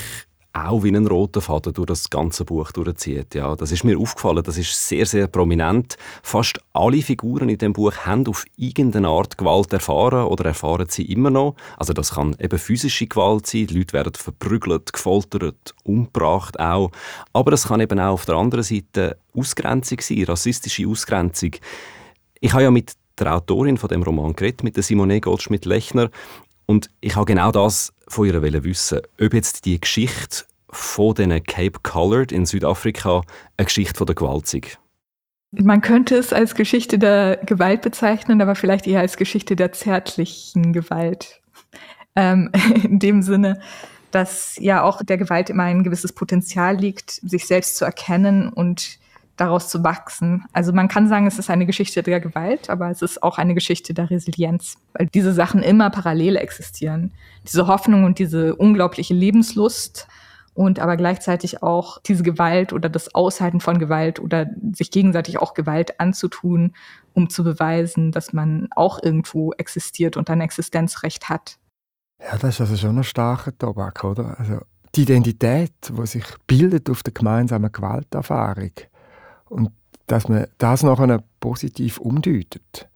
auch 0.56 0.84
wie 0.84 0.96
ein 0.96 1.06
roter 1.06 1.42
Faden 1.42 1.74
durch 1.74 1.88
das 1.88 2.10
ganze 2.10 2.46
Buch 2.46 2.72
durchzieht. 2.72 3.36
Ja, 3.36 3.56
das 3.56 3.72
ist 3.72 3.84
mir 3.84 4.00
aufgefallen, 4.00 4.44
das 4.44 4.58
ist 4.58 4.88
sehr, 4.88 5.06
sehr 5.06 5.28
prominent. 5.28 5.98
Fast 6.24 6.60
alle 6.72 7.02
Figuren 7.02 7.50
in 7.50 7.58
dem 7.58 7.74
Buch 7.74 7.94
haben 8.06 8.26
auf 8.28 8.46
irgendeine 8.56 9.10
Art 9.10 9.38
Gewalt 9.38 9.74
erfahren 9.74 10.26
oder 10.26 10.46
erfahren 10.46 10.88
sie 10.90 11.04
immer 11.04 11.30
noch. 11.30 11.56
Also 11.78 11.92
das 11.92 12.16
kann 12.16 12.36
eben 12.40 12.58
physische 12.58 13.08
Gewalt 13.08 13.48
sein, 13.48 13.68
die 13.68 13.78
Leute 13.78 13.94
werden 13.94 14.14
verprügelt, 14.14 14.94
gefoltert, 14.94 15.76
umgebracht 15.84 16.58
auch. 16.60 16.92
Aber 17.34 17.52
es 17.52 17.68
kann 17.68 17.82
eben 17.82 18.00
auch 18.00 18.14
auf 18.14 18.26
der 18.26 18.36
anderen 18.36 18.64
Seite 18.64 19.18
Ausgrenzung 19.36 20.00
sein, 20.00 20.24
rassistische 20.24 20.88
Ausgrenzung. 20.88 21.52
Ich 22.40 22.54
habe 22.54 22.64
ja 22.64 22.72
mit 22.72 22.94
der 23.20 23.36
Autorin 23.36 23.78
von 23.78 23.90
dem 23.90 24.04
Roman 24.04 24.36
geredet, 24.36 24.64
mit 24.64 24.76
der 24.76 24.84
Simone 24.84 25.22
Goldschmidt-Lechner, 25.22 26.10
und 26.66 26.90
ich 27.02 27.16
habe 27.16 27.26
genau 27.26 27.52
das 27.52 27.94
von 28.08 28.28
ihr 28.28 28.42
wissen, 28.64 29.02
ob 29.20 29.34
jetzt 29.34 29.66
die 29.66 29.80
Geschichte 29.80 30.46
von 30.70 31.16
den 31.16 31.44
Cape 31.44 31.80
Colored 31.84 32.32
in 32.32 32.46
Südafrika 32.46 33.22
eine 33.58 33.66
Geschichte 33.66 33.98
von 33.98 34.08
der 34.08 34.16
Gewalt 34.16 34.54
ist. 34.54 34.80
Man 35.52 35.82
könnte 35.82 36.18
es 36.18 36.34
als 36.34 36.56
Geschichte 36.56 37.00
der 37.00 37.38
Gewalt 37.38 37.82
bezeichnen, 37.82 38.42
aber 38.42 38.56
vielleicht 38.56 38.88
eher 38.88 39.00
als 39.00 39.16
Geschichte 39.16 39.56
der 39.56 39.72
zärtlichen 39.72 40.74
Gewalt. 40.74 41.42
Ähm, 42.16 42.52
in 42.84 43.00
dem 43.00 43.22
Sinne, 43.22 43.62
dass 44.12 44.58
ja 44.60 44.84
auch 44.84 45.02
der 45.02 45.18
Gewalt 45.18 45.50
immer 45.50 45.64
ein 45.64 45.84
gewisses 45.84 46.14
Potenzial 46.14 46.78
liegt, 46.78 47.12
sich 47.12 47.48
selbst 47.48 47.78
zu 47.78 47.86
erkennen 47.86 48.50
und 48.50 49.00
daraus 49.38 49.70
zu 49.70 49.84
wachsen. 49.84 50.46
Also 50.54 50.72
man 50.72 50.88
kann 50.88 51.08
sagen, 51.08 51.28
es 51.28 51.40
ist 51.40 51.50
eine 51.50 51.66
Geschichte 51.66 52.04
der 52.04 52.20
Gewalt, 52.20 52.70
aber 52.70 52.90
es 52.90 53.02
ist 53.02 53.22
auch 53.22 53.38
eine 53.38 53.54
Geschichte 53.54 53.94
der 53.94 54.10
Resilienz, 54.10 54.78
weil 54.94 55.08
diese 55.08 55.34
Sachen 55.34 55.62
immer 55.62 55.90
parallel 55.90 56.38
existieren. 56.38 57.12
Diese 57.46 57.68
Hoffnung 57.68 58.06
und 58.06 58.20
diese 58.20 58.56
unglaubliche 58.56 59.14
Lebenslust 59.14 60.08
und 60.54 60.80
aber 60.80 60.96
gleichzeitig 60.96 61.62
auch 61.62 62.00
diese 62.02 62.24
Gewalt 62.24 62.72
oder 62.72 62.88
das 62.88 63.14
Aushalten 63.14 63.60
von 63.60 63.78
Gewalt 63.78 64.20
oder 64.20 64.48
sich 64.72 64.90
gegenseitig 64.90 65.38
auch 65.38 65.54
Gewalt 65.54 66.00
anzutun, 66.00 66.74
um 67.14 67.30
zu 67.30 67.44
beweisen, 67.44 68.14
dass 68.14 68.32
man 68.32 68.70
auch 68.74 69.04
irgendwo 69.04 69.52
existiert 69.54 70.16
und 70.16 70.30
ein 70.30 70.40
Existenzrecht 70.40 71.28
hat. 71.28 71.58
Ja, 72.22 72.38
das 72.38 72.56
ist 72.56 72.62
also 72.62 72.78
schon 72.78 72.98
ein 72.98 73.04
starker 73.04 73.56
Tobak, 73.58 74.04
oder? 74.06 74.40
Also 74.40 74.60
die 74.96 75.02
Identität, 75.02 75.74
die 75.90 76.08
sich 76.08 76.24
bildet 76.48 76.90
auf 76.90 77.04
der 77.04 77.14
gemeinsamen 77.14 77.70
Gewalterfahrung, 77.70 78.72
und 79.50 79.72
dass 80.08 80.28
man 80.28 80.48
das 80.58 80.84
nachher 80.84 81.24
positiv 81.40 81.98
umdeutet. 81.98 82.88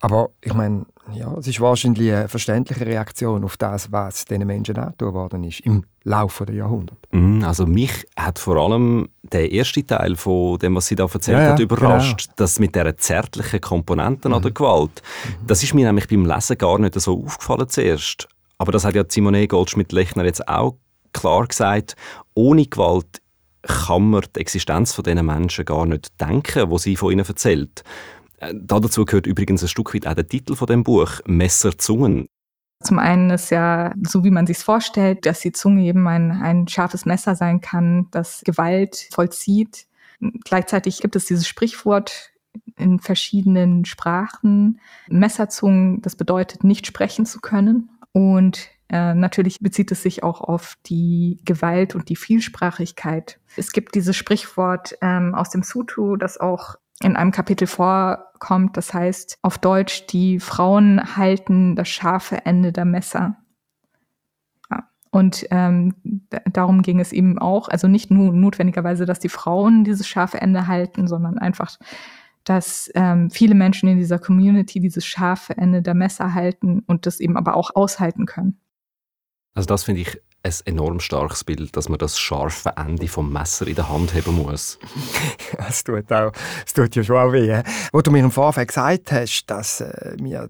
Aber 0.00 0.30
ich 0.40 0.52
meine, 0.52 0.86
ja, 1.14 1.32
es 1.38 1.46
ist 1.46 1.60
wahrscheinlich 1.60 2.12
eine 2.12 2.28
verständliche 2.28 2.84
Reaktion 2.84 3.44
auf 3.44 3.56
das, 3.56 3.92
was 3.92 4.24
diesen 4.24 4.46
Menschen 4.46 4.76
angetan 4.76 5.14
worden 5.14 5.44
ist 5.44 5.60
im 5.60 5.84
Laufe 6.02 6.44
der 6.44 6.56
Jahrhunderte. 6.56 7.00
Mm, 7.12 7.44
also 7.44 7.66
mich 7.66 8.06
hat 8.16 8.40
vor 8.40 8.56
allem 8.56 9.08
der 9.22 9.52
erste 9.52 9.86
Teil 9.86 10.16
von 10.16 10.58
dem, 10.58 10.74
was 10.74 10.86
sie 10.86 10.96
da 10.96 11.04
erzählt 11.04 11.38
ja, 11.38 11.52
hat, 11.52 11.60
überrascht. 11.60 12.24
Genau. 12.24 12.34
Das 12.36 12.58
mit 12.58 12.74
dieser 12.74 12.96
zärtlichen 12.96 13.60
Komponenten 13.60 14.30
mhm. 14.30 14.36
an 14.36 14.42
der 14.42 14.50
Gewalt. 14.50 15.02
Mhm. 15.24 15.46
Das 15.46 15.62
ist 15.62 15.72
mir 15.72 15.86
nämlich 15.86 16.08
beim 16.08 16.26
Lesen 16.26 16.58
gar 16.58 16.78
nicht 16.78 17.00
so 17.00 17.24
aufgefallen 17.24 17.68
zuerst. 17.68 18.28
Aber 18.58 18.72
das 18.72 18.84
hat 18.84 18.96
ja 18.96 19.04
Simone 19.06 19.46
Goldschmidt-Lechner 19.46 20.24
jetzt 20.24 20.48
auch 20.48 20.76
klar 21.12 21.46
gesagt, 21.46 21.94
ohne 22.34 22.66
Gewalt 22.66 23.21
kann 23.62 24.10
man 24.10 24.24
die 24.34 24.40
Existenz 24.40 24.92
von 24.92 25.04
diesen 25.04 25.24
Menschen 25.24 25.64
gar 25.64 25.86
nicht 25.86 26.20
denken, 26.20 26.70
wo 26.70 26.78
sie 26.78 26.96
von 26.96 27.12
ihnen 27.12 27.26
erzählt. 27.26 27.84
Äh, 28.38 28.54
dazu 28.54 29.04
gehört 29.04 29.26
übrigens 29.26 29.62
ein 29.62 29.68
Stück 29.68 29.94
weit 29.94 30.06
auch 30.06 30.14
der 30.14 30.26
Titel 30.26 30.56
von 30.56 30.66
dem 30.66 30.82
Buch, 30.82 31.20
Messerzungen. 31.26 32.26
Zum 32.82 32.98
einen 32.98 33.30
ist 33.30 33.50
ja, 33.50 33.94
so 34.02 34.24
wie 34.24 34.30
man 34.30 34.46
sich 34.46 34.58
vorstellt, 34.58 35.24
dass 35.24 35.40
die 35.40 35.52
Zunge 35.52 35.84
eben 35.84 36.06
ein, 36.08 36.32
ein 36.32 36.66
scharfes 36.66 37.06
Messer 37.06 37.36
sein 37.36 37.60
kann, 37.60 38.08
das 38.10 38.42
Gewalt 38.44 39.08
vollzieht. 39.12 39.86
Gleichzeitig 40.44 41.00
gibt 41.00 41.14
es 41.14 41.26
dieses 41.26 41.46
Sprichwort 41.46 42.30
in 42.76 42.98
verschiedenen 42.98 43.84
Sprachen. 43.84 44.80
Messerzungen, 45.08 46.02
das 46.02 46.16
bedeutet 46.16 46.64
nicht 46.64 46.86
sprechen 46.86 47.24
zu 47.24 47.40
können. 47.40 47.90
Und 48.12 48.68
äh, 48.92 49.14
natürlich 49.14 49.60
bezieht 49.60 49.90
es 49.90 50.02
sich 50.02 50.22
auch 50.22 50.42
auf 50.42 50.76
die 50.84 51.40
Gewalt 51.46 51.94
und 51.94 52.10
die 52.10 52.16
Vielsprachigkeit. 52.16 53.40
Es 53.56 53.72
gibt 53.72 53.94
dieses 53.94 54.14
Sprichwort 54.14 54.98
ähm, 55.00 55.34
aus 55.34 55.48
dem 55.48 55.62
Sutu, 55.62 56.16
das 56.16 56.38
auch 56.38 56.76
in 57.02 57.16
einem 57.16 57.30
Kapitel 57.30 57.66
vorkommt. 57.66 58.76
Das 58.76 58.92
heißt 58.92 59.38
auf 59.40 59.56
Deutsch, 59.56 60.06
die 60.08 60.40
Frauen 60.40 61.16
halten 61.16 61.74
das 61.74 61.88
scharfe 61.88 62.44
Ende 62.44 62.70
der 62.70 62.84
Messer. 62.84 63.38
Ja. 64.70 64.88
Und 65.10 65.46
ähm, 65.50 65.94
darum 66.52 66.82
ging 66.82 67.00
es 67.00 67.12
eben 67.12 67.38
auch. 67.38 67.68
Also 67.68 67.88
nicht 67.88 68.10
nur 68.10 68.34
notwendigerweise, 68.34 69.06
dass 69.06 69.20
die 69.20 69.30
Frauen 69.30 69.84
dieses 69.84 70.06
scharfe 70.06 70.38
Ende 70.42 70.66
halten, 70.66 71.08
sondern 71.08 71.38
einfach, 71.38 71.78
dass 72.44 72.90
ähm, 72.94 73.30
viele 73.30 73.54
Menschen 73.54 73.88
in 73.88 73.96
dieser 73.96 74.18
Community 74.18 74.80
dieses 74.80 75.06
scharfe 75.06 75.56
Ende 75.56 75.80
der 75.80 75.94
Messer 75.94 76.34
halten 76.34 76.82
und 76.86 77.06
das 77.06 77.20
eben 77.20 77.38
aber 77.38 77.56
auch 77.56 77.74
aushalten 77.74 78.26
können. 78.26 78.58
Also 79.54 79.66
das 79.66 79.84
finde 79.84 80.02
ich 80.02 80.20
ein 80.44 80.52
enorm 80.64 80.98
starkes 81.00 81.44
Bild, 81.44 81.76
dass 81.76 81.88
man 81.88 81.98
das 81.98 82.18
scharfe 82.18 82.72
Ende 82.76 83.06
vom 83.06 83.32
Messer 83.32 83.66
in 83.66 83.76
der 83.76 83.88
Hand 83.88 84.14
haben 84.14 84.36
muss. 84.36 84.78
Es 85.68 85.84
tut, 85.84 86.10
auch, 86.10 86.32
es 86.66 86.72
tut 86.72 86.96
ja 86.96 87.04
schon 87.04 87.16
auch 87.16 87.32
weh. 87.32 87.62
Wo 87.92 88.00
du 88.00 88.10
mir 88.10 88.20
im 88.20 88.30
Vorfeld 88.30 88.68
gesagt 88.68 89.12
hast, 89.12 89.46
dass 89.46 89.80
äh, 89.80 90.16
mir 90.18 90.48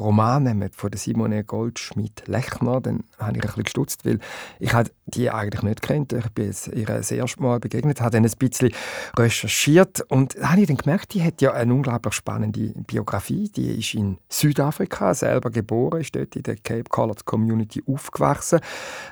der 0.00 0.06
Roman 0.06 0.70
von 0.72 0.90
Simone 0.94 1.44
Goldschmidt-Lechner, 1.44 2.80
dann 2.80 3.04
habe 3.18 3.36
ich 3.36 3.42
ein 3.42 3.46
bisschen 3.46 3.64
gestutzt, 3.64 4.04
weil 4.04 4.18
ich 4.58 4.72
die 5.06 5.30
eigentlich 5.30 5.62
nicht 5.62 5.82
kennt. 5.82 6.12
Ich 6.12 6.28
bin 6.30 6.54
ihr 6.72 6.86
das 6.86 7.10
erste 7.10 7.42
Mal 7.42 7.60
begegnet, 7.60 8.00
habe 8.00 8.12
dann 8.12 8.24
ein 8.24 8.32
bisschen 8.38 8.72
recherchiert 9.16 10.00
und 10.08 10.36
habe 10.42 10.62
ich 10.62 10.68
dann 10.68 10.76
gemerkt, 10.76 11.14
die 11.14 11.22
hat 11.22 11.42
ja 11.42 11.52
eine 11.52 11.74
unglaublich 11.74 12.14
spannende 12.14 12.72
Biografie. 12.86 13.50
Die 13.50 13.78
ist 13.78 13.94
in 13.94 14.18
Südafrika 14.28 15.14
selber 15.14 15.50
geboren, 15.50 16.00
ist 16.00 16.16
dort 16.16 16.34
in 16.36 16.42
der 16.44 16.56
Cape 16.56 16.84
Colored 16.88 17.24
Community 17.24 17.82
aufgewachsen, 17.86 18.60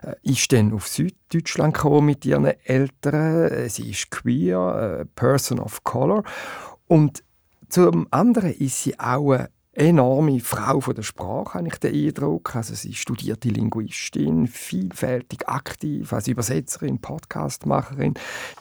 äh, 0.02 0.14
ist 0.22 0.52
dann 0.52 0.72
auf 0.72 0.88
Süddeutschland 0.88 1.74
gekommen 1.74 2.06
mit 2.06 2.24
ihren 2.24 2.46
Eltern. 2.46 3.68
Sie 3.68 3.90
ist 3.90 4.10
queer, 4.10 5.06
Person 5.14 5.58
of 5.60 5.84
Color 5.84 6.22
und 6.86 7.22
zum 7.68 8.06
anderen 8.10 8.52
ist 8.52 8.82
sie 8.82 8.98
auch 8.98 9.32
eine 9.32 9.50
enorme 9.78 10.40
Frau 10.40 10.80
von 10.80 10.94
der 10.94 11.02
Sprache, 11.02 11.54
habe 11.54 11.68
ich 11.68 11.76
den 11.76 11.94
Eindruck. 11.94 12.54
Also 12.56 12.74
sie 12.74 12.94
studierte 12.94 13.48
Linguistin, 13.48 14.46
vielfältig 14.46 15.48
aktiv 15.48 16.12
als 16.12 16.28
Übersetzerin, 16.28 17.00
Podcastmacherin. 17.00 18.14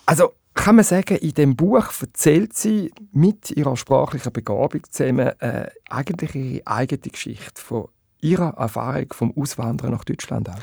Also 0.06 0.34
kann 0.54 0.76
man 0.76 0.86
sagen, 0.86 1.18
in 1.18 1.34
dem 1.34 1.56
Buch 1.56 1.90
erzählt 2.02 2.54
sie 2.54 2.92
mit 3.12 3.52
ihrer 3.52 3.78
sprachlichen 3.78 4.34
Begabung 4.34 4.82
zusammen 4.90 5.40
äh, 5.40 5.70
eigentlich 5.90 6.36
ihre 6.36 6.68
eigene 6.68 7.00
Geschichte 7.00 7.62
von 7.62 7.88
ihrer 8.22 8.56
Erfahrung 8.58 9.14
vom 9.14 9.38
Auswandern 9.38 9.92
nach 9.92 10.04
Deutschland 10.04 10.50
auch. 10.50 10.58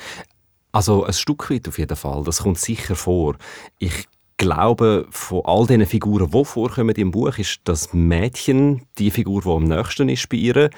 Also 0.71 1.05
ein 1.05 1.13
Stück 1.13 1.49
weit 1.49 1.67
auf 1.69 1.79
jeden 1.79 1.95
Fall, 1.95 2.23
das 2.25 2.39
kommt 2.43 2.59
sicher 2.59 2.95
vor. 2.95 3.37
Ich 3.79 4.07
glaube, 4.37 5.07
von 5.09 5.41
all 5.45 5.65
diesen 5.65 5.85
Figuren, 5.85 6.29
die 6.29 6.45
vorkommen 6.45 6.95
im 6.95 7.11
Buch, 7.11 7.37
ist 7.37 7.61
das 7.63 7.93
Mädchen 7.93 8.83
die 8.97 9.11
Figur, 9.11 9.41
die 9.41 9.49
am 9.49 9.63
nächsten 9.63 10.09
ist 10.09 10.29
bei 10.29 10.37
ihr. 10.37 10.69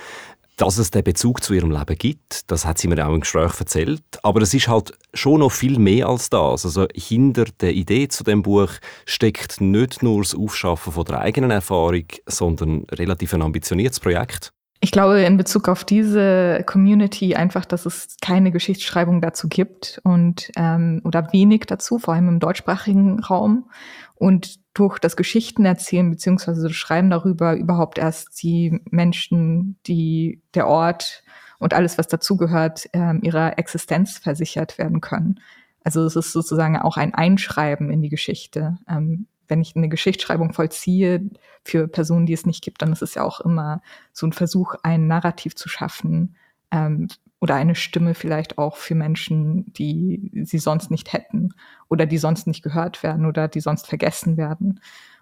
Dass 0.58 0.80
es 0.80 0.90
den 0.90 1.04
Bezug 1.04 1.44
zu 1.44 1.54
ihrem 1.54 1.70
Leben 1.70 1.96
gibt, 1.96 2.50
das 2.50 2.66
hat 2.66 2.80
sie 2.80 2.88
mir 2.88 3.08
auch 3.08 3.14
im 3.14 3.20
Gespräch 3.20 3.60
erzählt. 3.60 4.02
Aber 4.24 4.42
es 4.42 4.56
ist 4.56 4.68
halt 4.68 4.92
schon 5.14 5.42
noch 5.42 5.52
viel 5.52 5.78
mehr 5.78 6.08
als 6.08 6.32
das. 6.32 6.66
Also 6.66 6.88
hinter 6.96 7.46
der 7.62 7.74
Idee 7.74 8.08
zu 8.08 8.24
dem 8.24 8.42
Buch 8.42 8.72
steckt 9.06 9.62
nicht 9.62 10.02
nur 10.02 10.24
das 10.24 10.34
Aufschaffen 10.34 10.94
von 10.94 11.06
der 11.06 11.20
eigenen 11.20 11.52
Erfahrung, 11.52 12.06
sondern 12.26 12.86
relativ 12.92 13.36
ein 13.36 13.44
ambitioniertes 13.44 14.00
Projekt. 14.00 14.52
Ich 14.88 14.92
glaube 14.92 15.20
in 15.20 15.36
Bezug 15.36 15.68
auf 15.68 15.84
diese 15.84 16.64
Community 16.66 17.36
einfach, 17.36 17.66
dass 17.66 17.86
es 17.86 18.16
keine 18.22 18.52
Geschichtsschreibung 18.52 19.20
dazu 19.20 19.50
gibt 19.50 20.00
und 20.06 20.50
ähm, 20.56 21.02
oder 21.04 21.34
wenig 21.34 21.66
dazu, 21.66 22.00
vor 22.00 22.14
allem 22.14 22.30
im 22.30 22.40
deutschsprachigen 22.40 23.20
Raum. 23.20 23.70
Und 24.16 24.60
durch 24.74 24.98
das 25.00 25.18
Geschichtenerzählen 25.18 26.10
beziehungsweise 26.10 26.64
das 26.70 26.72
Schreiben 26.78 27.10
darüber 27.10 27.58
überhaupt 27.58 27.98
erst 27.98 28.42
die 28.42 28.80
Menschen, 28.90 29.78
die 29.88 30.42
der 30.54 30.68
Ort 30.68 31.22
und 31.60 31.74
alles, 31.74 31.98
was 31.98 32.08
dazugehört, 32.08 32.88
ähm, 32.94 33.20
ihrer 33.24 33.60
Existenz 33.60 34.18
versichert 34.18 34.78
werden 34.78 35.02
können. 35.02 35.42
Also 35.84 36.06
es 36.06 36.16
ist 36.16 36.32
sozusagen 36.32 36.78
auch 36.78 36.96
ein 36.96 37.14
Einschreiben 37.14 37.92
in 37.92 38.02
die 38.02 38.10
Geschichte. 38.10 38.78
Ähm, 38.88 39.28
wenn 39.48 39.62
ich 39.62 39.76
eine 39.76 39.90
Geschichtsschreibung 39.90 40.54
vollziehe 40.54 41.30
für 41.64 41.88
Personen, 41.88 42.26
die 42.26 42.34
es 42.34 42.46
nicht 42.46 42.64
gibt, 42.64 42.82
dann 42.82 42.92
ist 42.92 43.02
es 43.02 43.16
ja 43.16 43.24
auch 43.24 43.40
immer 43.40 43.82
so 44.14 44.28
ein 44.28 44.34
Versuch, 44.34 44.76
ein 44.84 45.08
Narrativ 45.08 45.56
zu 45.56 45.70
schaffen 45.70 46.36
ähm, 46.72 47.08
oder 47.40 47.56
eine 47.56 47.76
Stimme 47.76 48.14
vielleicht 48.14 48.58
auch 48.58 48.78
für 48.78 48.96
Menschen, 48.96 49.72
die 49.74 50.32
sie 50.44 50.58
sonst 50.58 50.92
nicht 50.92 51.14
hätten 51.14 51.54
oder 51.88 52.06
die 52.06 52.18
sonst 52.18 52.48
nicht 52.48 52.64
gehört 52.64 53.04
werden 53.04 53.26
oder 53.26 53.48
die 53.48 53.60
sonst 53.62 53.88
vergessen 53.88 54.38
werden. 54.38 54.80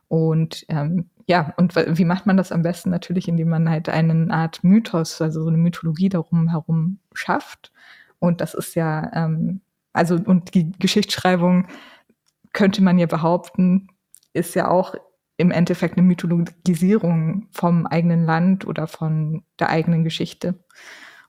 Und 0.08 0.66
ähm, 0.70 1.10
ja, 1.28 1.54
und 1.58 1.76
wie 1.76 2.06
macht 2.06 2.26
man 2.26 2.38
das 2.38 2.52
am 2.52 2.62
besten? 2.62 2.90
Natürlich, 2.92 3.28
indem 3.28 3.50
man 3.50 3.70
halt 3.70 3.90
eine 3.90 4.32
Art 4.32 4.64
Mythos, 4.64 5.22
also 5.22 5.42
so 5.42 5.50
eine 5.50 5.58
Mythologie 5.58 6.10
darum 6.10 6.50
herum 6.50 7.00
schafft. 7.14 7.72
Und 8.20 8.42
das 8.42 8.54
ist 8.54 8.76
ja, 8.76 9.12
ähm, 9.14 9.62
also, 9.94 10.16
und 10.16 10.54
die 10.54 10.72
Geschichtsschreibung 10.74 11.68
könnte 12.54 12.84
man 12.84 12.98
ja 13.00 13.08
behaupten, 13.08 13.88
ist 14.36 14.56
ja 14.56 14.70
auch 14.70 14.96
im 15.38 15.52
Endeffekt 15.52 15.98
eine 15.98 16.08
Mythologisierung 16.08 17.48
vom 17.52 17.86
eigenen 17.88 18.26
Land 18.26 18.66
oder 18.66 18.88
von 18.88 19.44
der 19.60 19.70
eigenen 19.70 20.04
Geschichte. 20.04 20.64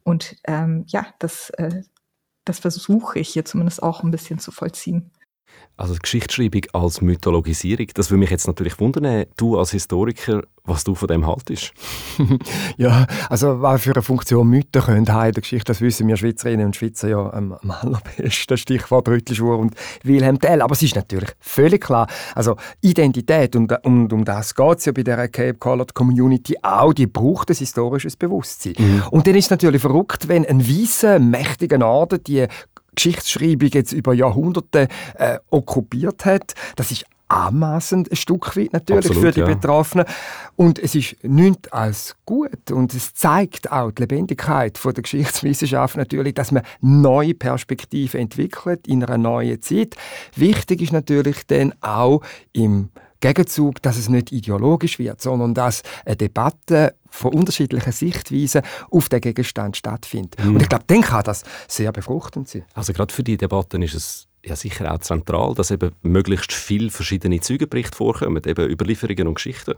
Und 0.03 0.37
ähm, 0.47 0.85
ja, 0.87 1.07
das, 1.19 1.51
äh, 1.51 1.83
das 2.45 2.61
versuche 2.61 3.19
ich 3.19 3.31
hier 3.31 3.45
zumindest 3.45 3.83
auch 3.83 4.03
ein 4.03 4.11
bisschen 4.11 4.39
zu 4.39 4.53
vollziehen. 4.53 5.11
Also 5.79 5.95
Geschichtsschreibung 6.01 6.63
als 6.73 7.03
Mythologisierung, 7.03 7.89
das 7.95 8.11
würde 8.11 8.21
mich 8.21 8.31
jetzt 8.31 8.47
natürlich 8.47 8.81
wundern, 8.81 9.27
du 9.37 9.59
als 9.59 9.73
Historiker, 9.73 10.43
was 10.65 10.85
du 10.85 10.95
von 10.95 11.07
dem 11.09 11.27
haltest. 11.27 11.73
ja, 12.79 13.07
also 13.29 13.61
was 13.61 13.83
für 13.83 13.93
eine 13.93 14.01
Funktion 14.01 14.49
Mythen 14.49 14.83
können 14.83 15.07
haben 15.13 15.29
in 15.29 15.33
der 15.35 15.43
Geschichte, 15.43 15.67
das 15.67 15.83
wissen 15.83 16.09
wir 16.09 16.17
Schweizerinnen 16.17 16.67
und 16.67 16.77
Schweizer 16.77 17.09
ja 17.09 17.31
am, 17.31 17.53
am 17.53 17.71
allerbesten. 17.71 18.57
Stichwort 18.57 19.07
Rüttelschwur 19.07 19.59
und 19.59 19.75
Wilhelm 20.03 20.41
Tell. 20.41 20.63
Aber 20.63 20.73
es 20.73 20.83
ist 20.83 20.97
natürlich 20.97 21.31
völlig 21.41 21.85
klar, 21.85 22.07
also 22.35 22.57
Identität, 22.81 23.55
und, 23.55 23.71
und 23.85 24.13
um 24.15 24.25
das 24.25 24.55
geht 24.55 24.79
es 24.79 24.87
ja 24.87 24.93
bei 24.93 25.03
der 25.03 25.29
Cape 25.29 25.59
Colored 25.59 25.93
Community 25.93 26.57
auch, 26.63 26.95
die 26.95 27.07
braucht 27.07 27.51
ein 27.51 27.57
historisches 27.57 28.17
Bewusstsein. 28.17 28.75
Mhm. 28.79 29.03
Und 29.11 29.27
dann 29.27 29.35
ist 29.35 29.45
es 29.45 29.51
natürlich 29.51 29.83
verrückt, 29.83 30.27
wenn 30.29 30.47
ein 30.47 30.67
weißer, 30.67 31.19
mächtiger 31.19 31.85
Orden 31.87 32.25
die 32.25 32.47
Geschichtsschreibung 32.97 33.69
jetzt 33.69 33.93
über 33.93 34.13
Jahrhunderte 34.15 34.89
äh, 35.15 35.39
okkupiert 35.51 36.25
hat. 36.25 36.55
Das 36.75 36.91
ist 36.91 37.05
anmaßend 37.29 38.11
ein 38.11 38.17
Stück 38.17 38.57
weit 38.57 38.73
natürlich 38.73 39.07
Absolut, 39.07 39.23
für 39.23 39.33
die 39.33 39.41
ja. 39.41 39.47
Betroffenen. 39.47 40.07
Und 40.55 40.79
es 40.79 40.95
ist 40.95 41.17
nichts 41.23 41.71
als 41.73 42.17
gut. 42.25 42.71
Und 42.71 42.95
es 42.95 43.15
zeigt 43.15 43.73
auch 43.73 43.91
die 43.91 44.03
Lebendigkeit 44.03 44.79
von 44.79 44.95
der 44.95 45.03
Geschichtswissenschaft 45.03 45.97
natürlich, 45.97 46.35
dass 46.35 46.53
man 46.53 46.63
neue 46.81 47.35
Perspektiven 47.35 48.21
entwickelt 48.21 48.87
in 48.87 49.05
einer 49.05 49.19
neuen 49.19 49.61
Zeit. 49.61 49.97
Wichtig 50.37 50.83
ist 50.83 50.93
natürlich 50.93 51.47
dann 51.47 51.75
auch 51.81 52.23
im 52.53 52.91
Gegenzug, 53.21 53.83
dass 53.83 53.97
es 53.97 54.09
nicht 54.09 54.33
ideologisch 54.33 54.99
wird, 54.99 55.21
sondern 55.21 55.55
dass 55.55 55.83
eine 56.05 56.17
Debatte 56.17 56.95
von 57.11 57.33
unterschiedlichen 57.35 57.93
Sichtweisen 57.93 58.63
auf 58.91 59.09
den 59.09 59.21
Gegenstand 59.21 59.77
stattfindet. 59.77 60.43
Mhm. 60.45 60.55
Und 60.55 60.63
ich 60.63 60.69
glaube, 60.69 60.85
dann 60.87 61.03
kann 61.03 61.25
das 61.25 61.45
sehr 61.69 61.93
befruchtend 61.93 62.49
sein. 62.49 62.65
Also 62.75 62.93
gerade 62.93 63.13
für 63.13 63.23
die 63.23 63.37
Debatten 63.37 63.83
ist 63.83 63.95
es 63.95 64.29
ja 64.45 64.55
sicher 64.55 64.93
auch 64.93 64.99
zentral, 64.99 65.55
dass 65.55 65.71
eben 65.71 65.93
möglichst 66.03 66.53
viele 66.53 66.91
verschiedene 66.91 67.41
Zeugenberichte 67.41 67.97
vorkommen, 67.97 68.43
eben 68.47 68.71
Überlieferungen 68.71 69.29
und 69.29 69.35
Geschichten. 69.35 69.75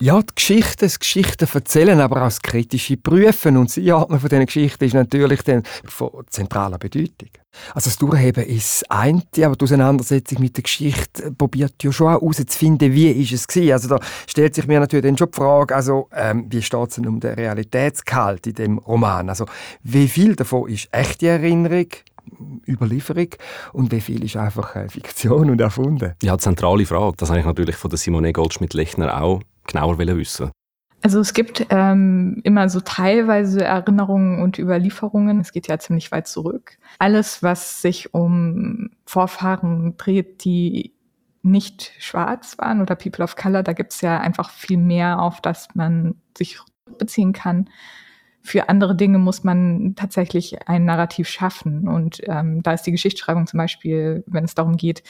Ja, 0.00 0.20
die 0.20 0.34
Geschichten, 0.34 0.80
das 0.80 0.98
Geschichten 0.98 1.48
erzählen, 1.52 2.00
aber 2.00 2.16
auch 2.16 2.26
das 2.26 2.42
kritische 2.42 2.96
Prüfen 2.96 3.56
und 3.56 3.70
das 3.70 3.78
Einordnen 3.78 4.20
von 4.20 4.28
diesen 4.28 4.46
Geschichten 4.46 4.84
ist 4.84 4.94
natürlich 4.94 5.42
dann 5.42 5.62
von 5.84 6.10
zentraler 6.28 6.78
Bedeutung. 6.78 7.30
Also 7.74 7.90
das 7.90 7.98
Durchheben 7.98 8.44
ist 8.44 8.82
das 8.82 8.90
eine, 8.90 9.22
aber 9.42 9.56
die 9.56 9.64
Auseinandersetzung 9.64 10.40
mit 10.40 10.56
der 10.56 10.62
Geschichte 10.62 11.32
probiert 11.32 11.82
ja 11.82 11.92
schon 11.92 12.08
auch 12.08 12.20
herauszufinden, 12.22 12.92
wie 12.92 13.10
ist 13.10 13.32
es 13.32 13.46
gewesen. 13.46 13.72
Also 13.72 13.88
da 13.88 14.00
stellt 14.26 14.54
sich 14.54 14.66
mir 14.66 14.80
natürlich 14.80 15.04
dann 15.04 15.18
schon 15.18 15.30
die 15.30 15.36
Frage, 15.36 15.74
also 15.74 16.08
ähm, 16.12 16.46
wie 16.48 16.62
steht 16.62 16.88
es 16.88 16.94
denn 16.94 17.06
um 17.06 17.20
den 17.20 17.34
Realitätsgehalt 17.34 18.46
in 18.46 18.54
dem 18.54 18.78
Roman? 18.78 19.28
Also 19.28 19.44
wie 19.82 20.08
viel 20.08 20.34
davon 20.34 20.68
ist 20.68 20.88
echte 20.92 21.28
Erinnerung, 21.28 21.88
Überlieferung 22.66 23.28
und 23.72 23.92
wie 23.92 24.00
viel 24.00 24.24
ist 24.24 24.36
einfach 24.36 24.76
Fiktion 24.90 25.50
und 25.50 25.60
erfunden? 25.60 26.14
Ja, 26.22 26.38
zentrale 26.38 26.86
Frage. 26.86 27.14
Das 27.16 27.30
habe 27.30 27.40
ich 27.40 27.46
natürlich 27.46 27.76
von 27.76 27.90
der 27.90 27.98
Simone 27.98 28.32
Goldschmidt-Lechner 28.32 29.22
auch 29.22 29.40
genauer 29.66 29.98
wissen. 29.98 30.50
Also 31.02 31.18
es 31.18 31.34
gibt 31.34 31.66
ähm, 31.70 32.40
immer 32.44 32.68
so 32.68 32.80
teilweise 32.80 33.64
Erinnerungen 33.64 34.40
und 34.40 34.58
Überlieferungen. 34.58 35.40
Es 35.40 35.50
geht 35.50 35.66
ja 35.66 35.78
ziemlich 35.78 36.12
weit 36.12 36.28
zurück. 36.28 36.78
Alles, 37.00 37.42
was 37.42 37.82
sich 37.82 38.14
um 38.14 38.90
Vorfahren 39.04 39.96
dreht, 39.96 40.44
die 40.44 40.94
nicht 41.42 41.92
schwarz 41.98 42.56
waren 42.58 42.80
oder 42.80 42.94
People 42.94 43.24
of 43.24 43.34
Color, 43.34 43.64
da 43.64 43.72
gibt 43.72 43.92
es 43.92 44.00
ja 44.00 44.20
einfach 44.20 44.50
viel 44.50 44.78
mehr, 44.78 45.20
auf 45.20 45.40
das 45.40 45.68
man 45.74 46.14
sich 46.38 46.60
beziehen 46.98 47.32
kann. 47.32 47.68
Für 48.42 48.68
andere 48.68 48.96
Dinge 48.96 49.18
muss 49.18 49.44
man 49.44 49.94
tatsächlich 49.96 50.68
ein 50.68 50.84
Narrativ 50.84 51.28
schaffen. 51.28 51.88
Und 51.88 52.20
ähm, 52.26 52.62
da 52.62 52.72
ist 52.72 52.82
die 52.82 52.92
Geschichtsschreibung 52.92 53.46
zum 53.46 53.58
Beispiel, 53.58 54.24
wenn 54.26 54.44
es 54.44 54.54
darum 54.54 54.76
geht, 54.76 55.02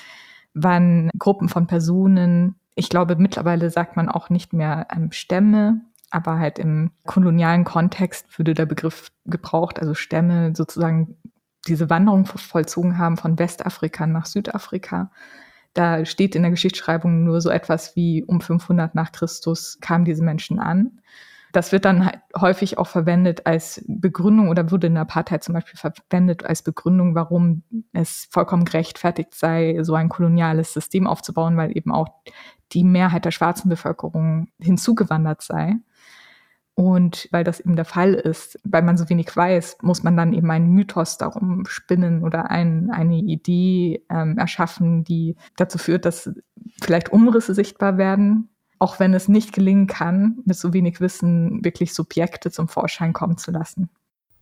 wann 0.54 1.10
Gruppen 1.18 1.48
von 1.48 1.66
Personen 1.66 2.56
ich 2.74 2.88
glaube, 2.88 3.16
mittlerweile 3.16 3.70
sagt 3.70 3.96
man 3.96 4.08
auch 4.08 4.30
nicht 4.30 4.52
mehr 4.52 4.86
ähm, 4.94 5.12
Stämme, 5.12 5.80
aber 6.10 6.38
halt 6.38 6.58
im 6.58 6.90
kolonialen 7.04 7.64
Kontext 7.64 8.38
würde 8.38 8.54
der 8.54 8.66
Begriff 8.66 9.10
gebraucht, 9.26 9.78
also 9.78 9.94
Stämme 9.94 10.54
sozusagen 10.54 11.16
diese 11.68 11.90
Wanderung 11.90 12.26
vollzogen 12.26 12.98
haben 12.98 13.16
von 13.16 13.38
Westafrika 13.38 14.06
nach 14.06 14.26
Südafrika. 14.26 15.10
Da 15.74 16.04
steht 16.04 16.34
in 16.34 16.42
der 16.42 16.50
Geschichtsschreibung 16.50 17.24
nur 17.24 17.40
so 17.40 17.50
etwas 17.50 17.94
wie 17.94 18.24
um 18.24 18.40
500 18.40 18.94
nach 18.94 19.12
Christus 19.12 19.78
kamen 19.80 20.04
diese 20.04 20.24
Menschen 20.24 20.58
an. 20.58 21.00
Das 21.52 21.70
wird 21.70 21.84
dann 21.84 22.06
halt 22.06 22.20
häufig 22.34 22.78
auch 22.78 22.86
verwendet 22.86 23.46
als 23.46 23.84
Begründung 23.86 24.48
oder 24.48 24.70
wurde 24.70 24.86
in 24.86 24.94
der 24.94 25.02
Apartheid 25.02 25.44
zum 25.44 25.54
Beispiel 25.54 25.78
verwendet 25.78 26.44
als 26.44 26.62
Begründung, 26.62 27.14
warum 27.14 27.62
es 27.92 28.26
vollkommen 28.30 28.64
gerechtfertigt 28.64 29.34
sei, 29.34 29.78
so 29.82 29.94
ein 29.94 30.08
koloniales 30.08 30.72
System 30.72 31.06
aufzubauen, 31.06 31.56
weil 31.56 31.76
eben 31.76 31.92
auch 31.92 32.08
die 32.72 32.84
Mehrheit 32.84 33.24
der 33.24 33.30
schwarzen 33.30 33.68
Bevölkerung 33.68 34.48
hinzugewandert 34.58 35.42
sei. 35.42 35.76
Und 36.74 37.28
weil 37.32 37.44
das 37.44 37.60
eben 37.60 37.76
der 37.76 37.84
Fall 37.84 38.14
ist, 38.14 38.58
weil 38.64 38.82
man 38.82 38.96
so 38.96 39.10
wenig 39.10 39.36
weiß, 39.36 39.78
muss 39.82 40.02
man 40.02 40.16
dann 40.16 40.32
eben 40.32 40.50
einen 40.50 40.70
Mythos 40.70 41.18
darum 41.18 41.64
spinnen 41.66 42.24
oder 42.24 42.50
ein, 42.50 42.90
eine 42.90 43.16
Idee 43.16 44.04
ähm, 44.08 44.38
erschaffen, 44.38 45.04
die 45.04 45.36
dazu 45.56 45.76
führt, 45.76 46.06
dass 46.06 46.32
vielleicht 46.80 47.12
Umrisse 47.12 47.54
sichtbar 47.54 47.98
werden, 47.98 48.48
auch 48.82 48.98
wenn 48.98 49.14
es 49.14 49.28
nicht 49.28 49.52
gelingen 49.52 49.86
kann, 49.86 50.42
mit 50.44 50.56
so 50.56 50.72
wenig 50.72 51.00
Wissen 51.00 51.64
wirklich 51.64 51.94
Subjekte 51.94 52.50
zum 52.50 52.66
Vorschein 52.66 53.12
kommen 53.12 53.38
zu 53.38 53.52
lassen. 53.52 53.90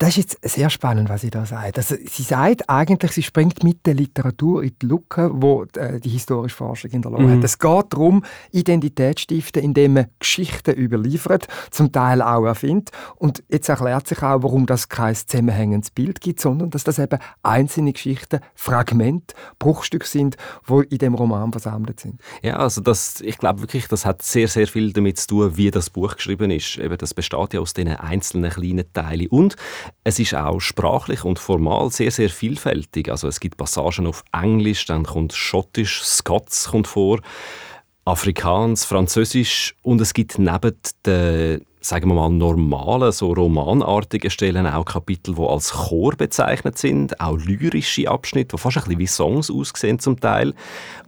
Das 0.01 0.17
ist 0.17 0.17
jetzt 0.17 0.39
sehr 0.55 0.71
spannend, 0.71 1.11
was 1.11 1.21
sie 1.21 1.29
da 1.29 1.45
sagt. 1.45 1.77
Also, 1.77 1.95
sie 1.95 2.23
sagt 2.23 2.71
eigentlich, 2.71 3.13
sie 3.13 3.23
springt 3.23 3.63
mit 3.63 3.85
der 3.85 3.93
Literatur 3.93 4.63
in 4.63 4.73
die 4.81 4.87
Lücke, 4.87 5.31
wo 5.31 5.65
äh, 5.77 6.01
die 6.01 6.09
historische 6.09 6.57
Forschung 6.57 6.91
hinterlassen 6.91 7.27
mhm. 7.27 7.37
hat. 7.37 7.45
Es 7.45 7.59
geht 7.59 7.85
darum, 7.91 8.25
Identität 8.51 9.21
stiften, 9.21 9.63
indem 9.63 9.93
man 9.93 10.07
Geschichten 10.19 10.75
überliefert, 10.75 11.49
zum 11.71 11.93
Teil 11.93 12.23
auch 12.23 12.47
erfindet. 12.47 12.93
Und 13.17 13.43
jetzt 13.51 13.69
erklärt 13.69 14.09
sich 14.09 14.23
auch, 14.23 14.43
warum 14.43 14.65
das 14.65 14.89
kein 14.89 15.15
zusammenhängendes 15.15 15.91
Bild 15.91 16.23
gibt, 16.23 16.41
sondern 16.41 16.71
dass 16.71 16.85
das 16.85 16.99
eben 16.99 17.19
einzelne 17.43 17.93
Geschichten, 17.93 18.41
Fragmente, 18.55 19.35
Bruchstücke 19.59 20.07
sind, 20.07 20.39
wo 20.65 20.81
in 20.81 20.97
dem 20.97 21.13
Roman 21.13 21.53
versammelt 21.53 22.01
sind. 22.01 22.23
Ja, 22.41 22.57
also 22.57 22.81
das, 22.81 23.21
ich 23.21 23.37
glaube 23.37 23.61
wirklich, 23.61 23.87
das 23.89 24.07
hat 24.07 24.23
sehr, 24.23 24.49
sehr 24.49 24.67
viel 24.67 24.95
damit 24.95 25.19
zu 25.19 25.27
tun, 25.27 25.59
wie 25.59 25.71
das 25.71 25.91
Buch 25.91 26.17
geschrieben 26.17 26.51
ist. 26.51 26.79
Eben, 26.79 26.97
das 26.97 27.13
besteht 27.13 27.53
ja 27.53 27.61
aus 27.61 27.75
diesen 27.75 27.97
einzelnen 27.97 28.51
kleinen 28.51 28.91
Teilen. 28.95 29.27
Und 29.27 29.57
es 30.05 30.19
ist 30.19 30.35
auch 30.35 30.61
sprachlich 30.61 31.25
und 31.25 31.39
formal 31.39 31.91
sehr, 31.91 32.11
sehr 32.11 32.31
vielfältig. 32.31 33.11
Also 33.11 33.29
es 33.29 33.41
gibt 33.41 33.57
Passagen 33.57 34.07
auf 34.07 34.25
Englisch, 34.33 34.87
dann 34.87 35.05
kommt 35.05 35.33
Schottisch, 35.33 36.03
Scots 36.03 36.69
kommt 36.69 36.87
vor, 36.87 37.21
Afrikaans, 38.05 38.85
Französisch 38.85 39.75
und 39.83 40.01
es 40.01 40.15
gibt 40.15 40.39
neben 40.39 40.77
den 41.07 41.65
sagen 41.81 42.09
wir 42.09 42.15
mal, 42.15 42.31
normalen, 42.31 43.11
so 43.11 43.33
romanartigen 43.33 44.31
Stellen 44.31 44.67
auch 44.67 44.85
Kapitel, 44.85 45.35
die 45.35 45.43
als 45.43 45.73
Chor 45.73 46.15
bezeichnet 46.15 46.77
sind, 46.77 47.19
auch 47.21 47.39
lyrische 47.39 48.09
Abschnitte, 48.09 48.57
die 48.57 48.61
fast 48.61 48.77
ein 48.77 48.83
bisschen 48.85 48.99
wie 48.99 49.07
Songs 49.07 49.51
aussehen 49.51 49.99
zum 49.99 50.21
Teil. 50.21 50.55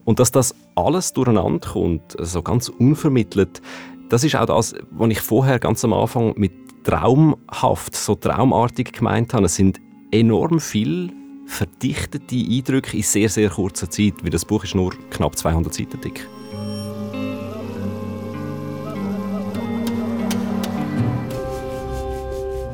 Und 0.05 0.19
dass 0.19 0.33
das 0.33 0.55
alles 0.75 1.13
durcheinander 1.13 1.69
kommt, 1.69 2.13
so 2.13 2.19
also 2.19 2.43
ganz 2.43 2.69
unvermittelt, 2.71 3.61
das 4.09 4.25
ist 4.25 4.37
auch 4.37 4.47
das, 4.47 4.75
was 4.91 5.11
ich 5.11 5.21
vorher 5.21 5.59
ganz 5.59 5.85
am 5.85 5.93
Anfang 5.93 6.35
mit 6.37 6.53
traumhaft, 6.85 7.97
so 7.97 8.15
traumartig 8.15 8.93
gemeint 8.93 9.35
habe. 9.35 9.47
Es 9.47 9.57
sind 9.57 9.81
enorm 10.11 10.61
viele 10.61 11.13
verdichtete 11.47 12.37
Eindrücke 12.37 12.97
in 12.97 13.03
sehr, 13.03 13.29
sehr 13.29 13.51
kurzer 13.51 13.91
Zeit, 13.91 14.15
weil 14.23 14.31
das 14.31 14.45
Buch 14.45 14.65
ist 14.65 14.75
nur 14.75 14.93
knapp 15.11 15.37
200 15.37 15.73
Seiten 15.73 16.01
dick. 16.01 16.27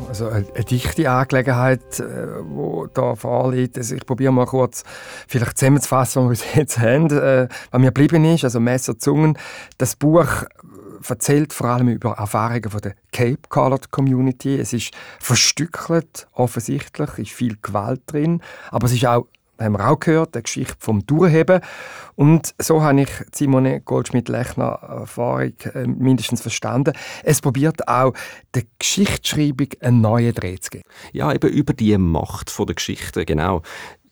Also 0.08 0.30
eine, 0.30 0.44
dichte 0.64 1.08
Angelegenheit, 1.08 2.00
äh, 2.00 2.42
wo 2.42 2.86
da 2.86 3.14
vorliegt. 3.14 3.78
Also 3.78 3.94
ich 3.94 4.04
probiere 4.04 4.32
mal 4.32 4.46
kurz 4.46 4.82
vielleicht 5.28 5.58
zusammenzufassen, 5.58 6.28
was 6.28 6.42
wir 6.42 6.62
jetzt 6.62 6.78
haben, 6.80 7.08
äh, 7.10 7.46
was 7.70 7.80
mir 7.80 7.92
geblieben 7.92 8.24
ist. 8.24 8.42
Also 8.42 8.58
Messer, 8.58 8.98
Zungen. 8.98 9.38
Das 9.76 9.94
Buch 9.94 10.26
erzählt 11.06 11.52
vor 11.52 11.68
allem 11.68 11.88
über 11.88 12.12
Erfahrungen 12.12 12.70
von 12.70 12.80
der 12.80 12.94
Cape 13.12 13.40
Colored 13.48 13.90
Community. 13.90 14.58
Es 14.58 14.72
ist 14.72 14.92
verstückelt, 15.18 16.26
offensichtlich, 16.32 17.18
ist 17.18 17.30
viel 17.30 17.56
Gewalt 17.60 18.02
drin, 18.06 18.42
aber 18.70 18.86
es 18.86 18.92
ist 18.92 19.06
auch 19.06 19.26
haben 19.60 19.72
wir 19.72 19.88
auch 19.88 19.98
gehört, 19.98 20.36
eine 20.36 20.42
Geschichte 20.42 20.76
vom 20.78 21.04
Durchheben. 21.04 21.60
Und 22.14 22.54
so 22.60 22.82
habe 22.82 23.02
ich 23.02 23.10
Simone 23.34 23.80
Goldschmidt-Lechner 23.80 24.66
Erfahrung 24.66 25.52
äh, 25.74 25.86
mindestens 25.86 26.40
verstanden. 26.40 26.92
Es 27.22 27.40
probiert 27.40 27.88
auch 27.88 28.12
der 28.54 28.64
Geschichtsschreibung 28.78 29.68
einen 29.80 30.00
neuen 30.00 30.34
Dreh 30.34 30.58
zu 30.58 30.70
geben. 30.70 30.84
Ja, 31.12 31.32
eben 31.32 31.50
über 31.50 31.72
die 31.72 31.96
Macht 31.98 32.56
der 32.58 32.74
Geschichte, 32.74 33.24
genau. 33.24 33.62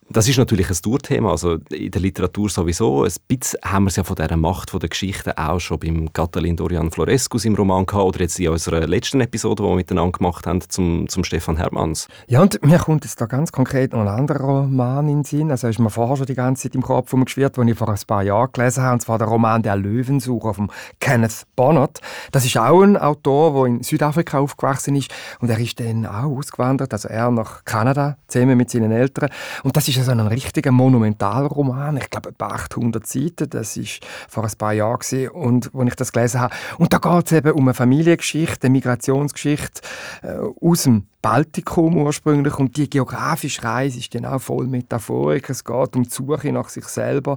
Das 0.08 0.28
ist 0.28 0.38
natürlich 0.38 0.70
ein 0.70 0.76
Tourthema, 0.76 1.32
also 1.32 1.58
in 1.70 1.90
der 1.90 2.00
Literatur 2.00 2.48
sowieso. 2.48 3.02
Ein 3.02 3.12
bisschen 3.26 3.58
haben 3.64 3.84
wir 3.84 3.88
es 3.88 3.96
ja 3.96 4.04
von 4.04 4.14
dieser 4.14 4.36
Macht 4.36 4.72
der 4.72 4.88
Geschichte 4.88 5.36
auch 5.36 5.58
schon 5.58 5.80
beim 5.80 6.12
Catalin 6.12 6.54
Dorian 6.56 6.92
Florescus 6.92 7.44
im 7.44 7.56
Roman 7.56 7.86
gehabt 7.86 8.04
oder 8.04 8.20
jetzt 8.20 8.38
in 8.38 8.48
unserer 8.48 8.86
letzten 8.86 9.20
Episode, 9.20 9.64
die 9.64 9.68
wir 9.68 9.74
miteinander 9.74 10.16
gemacht 10.16 10.46
haben, 10.46 10.60
zum, 10.68 11.08
zum 11.08 11.24
Stefan 11.24 11.56
Hermanns. 11.56 12.06
Ja, 12.28 12.40
und 12.40 12.64
mir 12.64 12.78
kommt 12.78 13.04
jetzt 13.04 13.20
da 13.20 13.26
ganz 13.26 13.50
konkret 13.50 13.92
noch 13.92 14.00
ein 14.02 14.08
anderer 14.08 14.44
Roman 14.44 15.08
in 15.08 15.18
den 15.18 15.24
Sinn. 15.24 15.50
Also 15.50 15.66
ist 15.66 15.80
mir 15.80 15.90
vorher 15.90 16.16
schon 16.16 16.26
die 16.26 16.34
ganze 16.34 16.62
Zeit 16.64 16.76
im 16.76 16.82
Kopf 16.82 17.12
umgeschwirrt, 17.12 17.56
den 17.56 17.66
ich 17.66 17.76
vor 17.76 17.88
ein 17.88 17.98
paar 18.06 18.22
Jahren 18.22 18.52
gelesen 18.52 18.84
habe, 18.84 18.94
und 18.94 19.00
zwar 19.00 19.18
der 19.18 19.26
Roman 19.26 19.62
«Der 19.62 19.74
Löwensucher» 19.74 20.54
von 20.54 20.70
Kenneth 21.00 21.46
Bonnet. 21.56 22.00
Das 22.30 22.44
ist 22.44 22.56
auch 22.56 22.82
ein 22.82 22.96
Autor, 22.96 23.54
der 23.54 23.64
in 23.64 23.82
Südafrika 23.82 24.38
aufgewachsen 24.38 24.94
ist 24.94 25.10
und 25.40 25.50
er 25.50 25.58
ist 25.58 25.80
dann 25.80 26.06
auch 26.06 26.36
ausgewandert, 26.36 26.92
also 26.92 27.08
er 27.08 27.32
nach 27.32 27.64
Kanada, 27.64 28.18
zusammen 28.28 28.56
mit 28.56 28.70
seinen 28.70 28.92
Eltern. 28.92 29.30
Und 29.64 29.76
das 29.76 29.88
ist 29.88 29.95
ist 29.96 30.06
so 30.06 30.12
ein 30.12 30.20
richtiger 30.20 30.72
Monumentalroman. 30.72 31.96
Ich 31.96 32.10
glaube, 32.10 32.30
etwa 32.30 32.48
800 32.48 33.06
Seiten. 33.06 33.50
Das 33.50 33.76
war 33.76 33.84
vor 34.28 34.44
ein 34.44 34.52
paar 34.58 34.72
Jahren 34.72 34.98
gewesen, 34.98 35.28
und 35.30 35.70
wo 35.72 35.82
ich 35.82 35.94
das 35.94 36.12
gelesen 36.12 36.40
habe. 36.40 36.54
Und 36.78 36.92
da 36.92 36.98
geht 36.98 37.26
es 37.26 37.32
eben 37.32 37.52
um 37.52 37.64
eine 37.64 37.74
Familiengeschichte, 37.74 38.66
eine 38.66 38.72
Migrationsgeschichte 38.72 39.82
äh, 40.22 40.36
aus 40.60 40.84
dem 40.84 41.06
Baltikum 41.26 41.96
ursprünglich 41.96 42.56
und 42.56 42.76
die 42.76 42.88
geografische 42.88 43.64
Reise 43.64 43.98
ist 43.98 44.24
auch 44.24 44.38
voll 44.40 44.68
Metaphorik. 44.68 45.50
Es 45.50 45.64
geht 45.64 45.96
um 45.96 46.04
die 46.04 46.08
Suche 46.08 46.52
nach 46.52 46.68
sich 46.68 46.84
selber, 46.84 47.36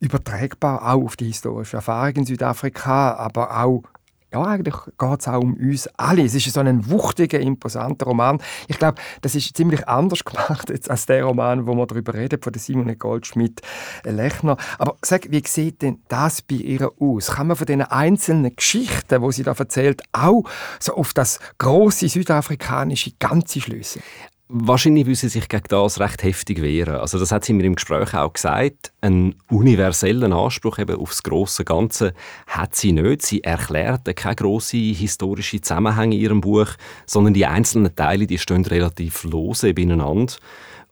übertragbar 0.00 0.82
auch 0.82 1.04
auf 1.04 1.16
die 1.16 1.26
historische 1.26 1.76
Erfahrung 1.76 2.16
in 2.16 2.26
Südafrika, 2.26 3.14
aber 3.14 3.62
auch 3.62 3.84
ja, 4.32 4.42
eigentlich 4.42 4.74
geht 4.98 5.20
es 5.20 5.28
auch 5.28 5.40
um 5.40 5.54
uns 5.54 5.88
alle. 5.96 6.24
Es 6.24 6.34
ist 6.34 6.52
so 6.52 6.60
ein 6.60 6.90
wuchtiger, 6.90 7.40
imposanter 7.40 8.06
Roman. 8.06 8.40
Ich 8.66 8.78
glaube, 8.78 9.00
das 9.22 9.34
ist 9.34 9.56
ziemlich 9.56 9.88
anders 9.88 10.24
gemacht 10.24 10.68
jetzt 10.70 10.90
als 10.90 11.06
der 11.06 11.24
Roman, 11.24 11.66
wo 11.66 11.74
wir 11.74 11.86
darüber 11.86 12.14
reden, 12.14 12.40
von 12.42 12.52
Simone 12.54 12.96
Goldschmidt-Lechner. 12.96 14.56
Aber 14.78 14.96
sag, 15.02 15.30
wie 15.30 15.42
sieht 15.46 15.82
denn 15.82 16.02
das 16.08 16.42
bei 16.42 16.56
ihr 16.56 16.90
aus? 17.00 17.28
Kann 17.28 17.46
man 17.46 17.56
von 17.56 17.66
den 17.66 17.82
einzelnen 17.82 18.54
Geschichten, 18.54 19.22
wo 19.22 19.30
sie 19.30 19.44
da 19.44 19.52
erzählt, 19.52 20.02
auch 20.12 20.44
so 20.78 20.94
auf 20.94 21.14
das 21.14 21.40
große 21.58 22.08
südafrikanische 22.08 23.12
Ganze 23.18 23.60
schließen? 23.60 24.02
Wahrscheinlich 24.50 25.04
will 25.04 25.14
sie 25.14 25.28
sich 25.28 25.46
gegen 25.46 25.64
das 25.68 26.00
recht 26.00 26.22
heftig 26.22 26.62
wehren. 26.62 26.96
Also 26.96 27.18
das 27.18 27.32
hat 27.32 27.44
sie 27.44 27.52
mir 27.52 27.64
im 27.64 27.74
Gespräch 27.74 28.14
auch 28.14 28.32
gesagt. 28.32 28.92
Einen 29.02 29.34
universellen 29.50 30.32
Anspruch 30.32 30.78
eben 30.78 30.98
aufs 30.98 31.22
große 31.22 31.66
Ganze 31.66 32.14
hat 32.46 32.74
sie 32.74 32.92
nicht. 32.92 33.26
Sie 33.26 33.44
erklärt 33.44 34.06
keine 34.16 34.36
große 34.36 34.78
historische 34.78 35.60
Zusammenhänge 35.60 36.16
in 36.16 36.22
ihrem 36.22 36.40
Buch, 36.40 36.68
sondern 37.04 37.34
die 37.34 37.44
einzelnen 37.44 37.94
Teile, 37.94 38.26
die 38.26 38.38
stehen 38.38 38.64
relativ 38.64 39.24
lose 39.24 39.74
beieinander. 39.74 40.32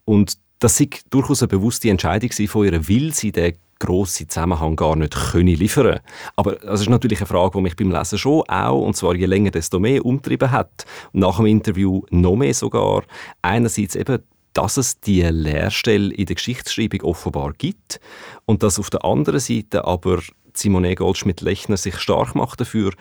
Und 0.05 0.37
das 0.59 0.79
war 0.79 0.89
durchaus 1.09 1.43
eine 1.43 1.49
bewusste 1.49 1.89
Entscheidung 1.89 2.31
von 2.33 2.67
ihr, 2.67 2.89
weil 2.89 3.13
sie 3.15 3.33
den 3.33 3.55
grossen 3.79 4.29
Zusammenhang 4.29 4.77
gar 4.77 4.97
nicht 4.97 5.15
können 5.15 5.55
liefern 5.55 6.01
Aber 6.35 6.57
das 6.57 6.81
ist 6.81 6.89
natürlich 6.89 7.21
eine 7.21 7.27
Frage, 7.27 7.59
die 7.59 7.63
mich 7.63 7.77
beim 7.77 7.91
Lesen 7.91 8.19
schon 8.19 8.43
auch, 8.49 8.81
und 8.81 8.97
zwar 8.97 9.15
je 9.15 9.27
länger, 9.27 9.51
desto 9.51 9.79
mehr 9.79 10.05
umtrieben 10.05 10.51
hat. 10.51 10.85
Nach 11.13 11.37
dem 11.37 11.47
Interview 11.47 12.03
noch 12.11 12.37
mehr 12.37 12.55
sogar. 12.55 13.05
Einerseits 13.43 13.95
eben 13.95 14.23
dass 14.53 14.79
es 14.79 15.01
die 15.01 15.21
Lehrstelle 15.21 16.15
in 16.15 16.25
der 16.25 16.35
Geschichtsschreibung 16.35 17.03
offenbar 17.03 17.53
gibt 17.53 18.01
und 18.47 18.63
dass 18.63 18.79
auf 18.79 18.89
der 18.89 19.05
anderen 19.05 19.39
Seite 19.39 19.85
aber 19.85 20.21
Simone 20.55 20.95
Goldschmidt-Lechner 20.95 21.77
sich 21.77 21.99
stark 21.99 22.35
macht 22.35 22.61
dafür, 22.61 22.93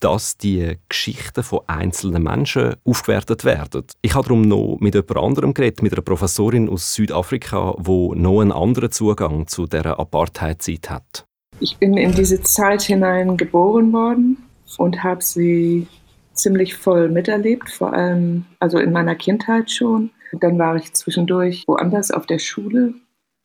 dass 0.00 0.36
die 0.36 0.76
Geschichten 0.88 1.42
von 1.42 1.60
einzelnen 1.66 2.22
Menschen 2.22 2.74
aufgewertet 2.84 3.44
werden. 3.44 3.84
Ich 4.02 4.14
habe 4.14 4.24
darum 4.28 4.42
noch 4.42 4.76
mit 4.80 4.94
jemand 4.94 5.16
anderem 5.16 5.54
geredet, 5.54 5.82
mit 5.82 5.92
einer 5.92 6.02
Professorin 6.02 6.68
aus 6.68 6.94
Südafrika, 6.94 7.74
wo 7.78 8.14
noch 8.14 8.40
einen 8.40 8.52
anderen 8.52 8.90
Zugang 8.90 9.46
zu 9.46 9.66
der 9.66 9.98
Apartheidzeit 9.98 10.90
hat. 10.90 11.26
Ich 11.60 11.76
bin 11.78 11.96
in 11.96 12.12
diese 12.12 12.42
Zeit 12.42 12.82
hinein 12.82 13.36
geboren 13.36 13.92
worden 13.92 14.38
und 14.76 15.02
habe 15.04 15.22
sie 15.22 15.86
ziemlich 16.32 16.74
voll 16.74 17.08
miterlebt, 17.08 17.70
vor 17.70 17.92
allem 17.92 18.44
also 18.58 18.78
in 18.78 18.92
meiner 18.92 19.14
Kindheit 19.14 19.70
schon. 19.70 20.10
Dann 20.32 20.58
war 20.58 20.76
ich 20.76 20.92
zwischendurch 20.92 21.64
woanders 21.66 22.10
auf 22.10 22.26
der 22.26 22.40
Schule, 22.40 22.94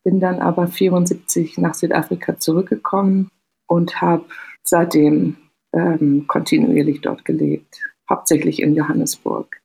bin 0.03 0.19
dann 0.19 0.39
aber 0.39 0.67
74 0.67 1.57
nach 1.59 1.75
Südafrika 1.75 2.39
zurückgekommen 2.39 3.29
und 3.67 4.01
habe 4.01 4.25
seitdem 4.63 5.37
ähm, 5.73 6.25
kontinuierlich 6.27 7.01
dort 7.01 7.25
gelebt, 7.25 7.81
hauptsächlich 8.09 8.61
in 8.61 8.75
Johannesburg. 8.75 9.61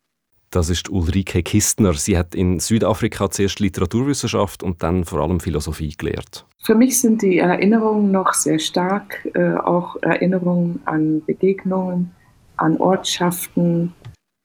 Das 0.51 0.71
ist 0.71 0.89
Ulrike 0.89 1.43
Kistner. 1.43 1.95
Sie 1.95 2.17
hat 2.17 2.35
in 2.35 2.61
Südafrika 2.61 3.29
zuerst 3.29 3.59
Literaturwissenschaft 3.59 4.63
und 4.63 4.85
dann 4.85 5.05
vor 5.05 5.21
allem 5.21 5.41
Philosophie 5.41 5.95
gelehrt. 5.99 6.47
Für 6.63 6.77
mich 6.77 7.01
sind 7.01 7.23
die 7.23 7.39
Erinnerungen 7.39 8.13
noch 8.13 8.35
sehr 8.35 8.61
stark, 8.61 9.29
äh, 9.35 9.55
auch 9.55 9.97
Erinnerungen 10.03 10.81
an 10.85 11.25
Begegnungen, 11.25 12.13
an 12.57 12.77
Ortschaften, 12.77 13.93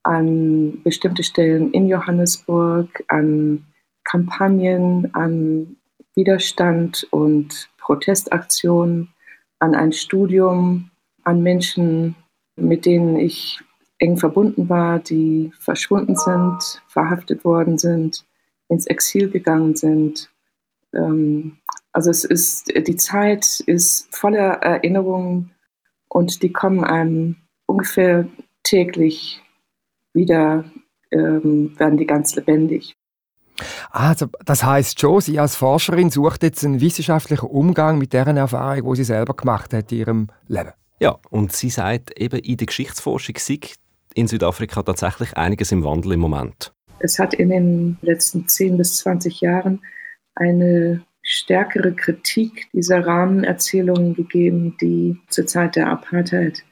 an 0.04 0.82
bestimmte 0.84 1.24
Stellen 1.24 1.72
in 1.72 1.88
Johannesburg, 1.88 3.04
an 3.08 3.66
Kampagnen, 4.04 5.14
an 5.14 5.76
Widerstand 6.16 7.08
und 7.12 7.70
Protestaktionen, 7.78 9.14
an 9.60 9.76
ein 9.76 9.92
Studium, 9.92 10.90
an 11.30 11.42
Menschen, 11.42 12.16
mit 12.56 12.86
denen 12.86 13.18
ich 13.18 13.60
eng 14.00 14.18
verbunden 14.18 14.70
war, 14.70 15.00
die 15.00 15.52
verschwunden 15.60 16.16
sind, 16.16 16.82
verhaftet 16.88 17.44
worden 17.44 17.78
sind, 17.78 18.26
ins 18.68 18.88
Exil 18.88 19.30
gegangen 19.30 19.76
sind. 19.76 20.30
Ähm, 20.94 21.58
also 21.92 22.10
es 22.10 22.24
ist, 22.24 22.72
die 22.76 22.96
Zeit 22.96 23.60
ist 23.62 24.14
voller 24.16 24.62
Erinnerungen 24.62 25.52
und 26.08 26.44
die 26.44 26.52
kommen 26.52 26.84
einem 26.84 27.36
ungefähr 27.66 28.28
täglich 28.64 29.42
wieder, 30.14 30.66
ähm, 31.12 31.78
werden 31.78 31.98
die 31.98 32.06
ganz 32.06 32.36
lebendig. 32.36 32.96
Also, 33.92 34.28
das 34.46 34.64
heißt 34.64 35.00
schon, 35.00 35.22
Sie 35.22 35.40
als 35.40 35.56
Forscherin 35.56 36.10
sucht 36.10 36.44
jetzt 36.44 36.64
einen 36.64 36.80
wissenschaftlichen 36.80 37.48
Umgang 37.48 37.98
mit 37.98 38.14
deren 38.14 38.38
Erfahrung, 38.38 38.92
die 38.92 38.98
sie 38.98 39.04
selber 39.04 39.34
gemacht 39.34 39.74
hat 39.74 39.92
in 39.92 39.98
ihrem 39.98 40.28
Leben. 40.48 40.72
Ja, 41.00 41.18
und 41.30 41.54
sie 41.54 41.70
sagt 41.70 42.20
eben, 42.20 42.40
in 42.40 42.58
der 42.58 42.68
Geschichtsforschung 42.68 43.36
sei 43.38 43.60
in 44.16 44.28
Südafrika 44.28 44.84
tatsächlich 44.84 45.36
einiges 45.38 45.72
im 45.72 45.84
Wandel 45.84 46.14
im 46.14 46.20
Moment. 46.20 46.74
Es 47.00 47.20
hat 47.20 47.34
in 47.34 47.50
den 47.50 47.98
letzten 48.02 48.48
10 48.48 48.78
bis 48.78 48.98
20 48.98 49.40
Jahren 49.40 49.82
eine 50.36 51.02
stärkere 51.22 51.94
Kritik 51.94 52.68
dieser 52.74 53.06
Rahmenerzählungen 53.06 54.14
gegeben, 54.16 54.76
die 54.82 55.18
zur 55.30 55.46
Zeit 55.46 55.76
der 55.76 55.88
Apartheid 55.88 56.64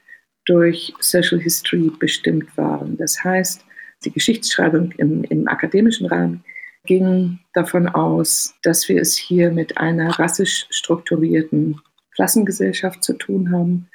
durch 0.44 0.92
Social 1.00 1.40
History 1.40 1.90
bestimmt 1.98 2.54
waren. 2.56 2.96
Das 2.96 3.22
heißt, 3.24 3.64
die 4.04 4.12
Geschichtsschreibung 4.12 4.92
im, 4.92 5.24
im 5.24 5.48
akademischen 5.48 6.06
Rahmen 6.06 6.44
ging 6.84 7.38
davon 7.54 7.88
aus, 7.88 8.54
dass 8.62 8.88
wir 8.88 9.00
es 9.00 9.16
hier 9.16 9.50
mit 9.50 9.78
einer 9.78 10.18
rassisch 10.18 10.66
strukturierten 10.70 11.80
Klassengesellschaft 12.14 13.02
zu 13.02 13.14
tun 13.14 13.52
haben 13.52 13.88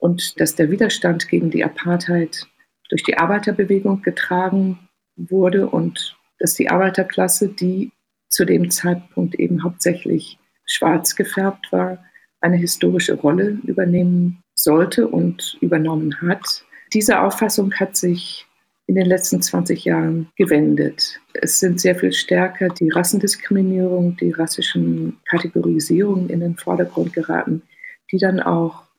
und 0.00 0.40
dass 0.40 0.56
der 0.56 0.70
Widerstand 0.70 1.28
gegen 1.28 1.50
die 1.50 1.64
Apartheid 1.64 2.46
durch 2.88 3.04
die 3.04 3.16
Arbeiterbewegung 3.16 4.02
getragen 4.02 4.88
wurde 5.16 5.68
und 5.68 6.16
dass 6.38 6.54
die 6.54 6.70
Arbeiterklasse, 6.70 7.48
die 7.48 7.92
zu 8.28 8.44
dem 8.44 8.70
Zeitpunkt 8.70 9.34
eben 9.36 9.62
hauptsächlich 9.62 10.38
schwarz 10.64 11.14
gefärbt 11.14 11.70
war, 11.70 12.04
eine 12.40 12.56
historische 12.56 13.14
Rolle 13.14 13.58
übernehmen 13.64 14.42
sollte 14.54 15.06
und 15.06 15.58
übernommen 15.60 16.20
hat. 16.22 16.64
Diese 16.92 17.20
Auffassung 17.20 17.72
hat 17.74 17.96
sich 17.96 18.46
in 18.86 18.94
den 18.96 19.06
letzten 19.06 19.40
20 19.40 19.84
Jahren 19.84 20.28
gewendet. 20.36 21.20
Es 21.34 21.60
sind 21.60 21.80
sehr 21.80 21.94
viel 21.94 22.12
stärker 22.12 22.68
die 22.68 22.90
Rassendiskriminierung, 22.90 24.16
die 24.16 24.32
rassischen 24.32 25.20
Kategorisierungen 25.28 26.28
in 26.28 26.40
den 26.40 26.56
Vordergrund 26.56 27.12
geraten, 27.12 27.62
die 28.10 28.18
dann 28.18 28.40
auch 28.40 28.89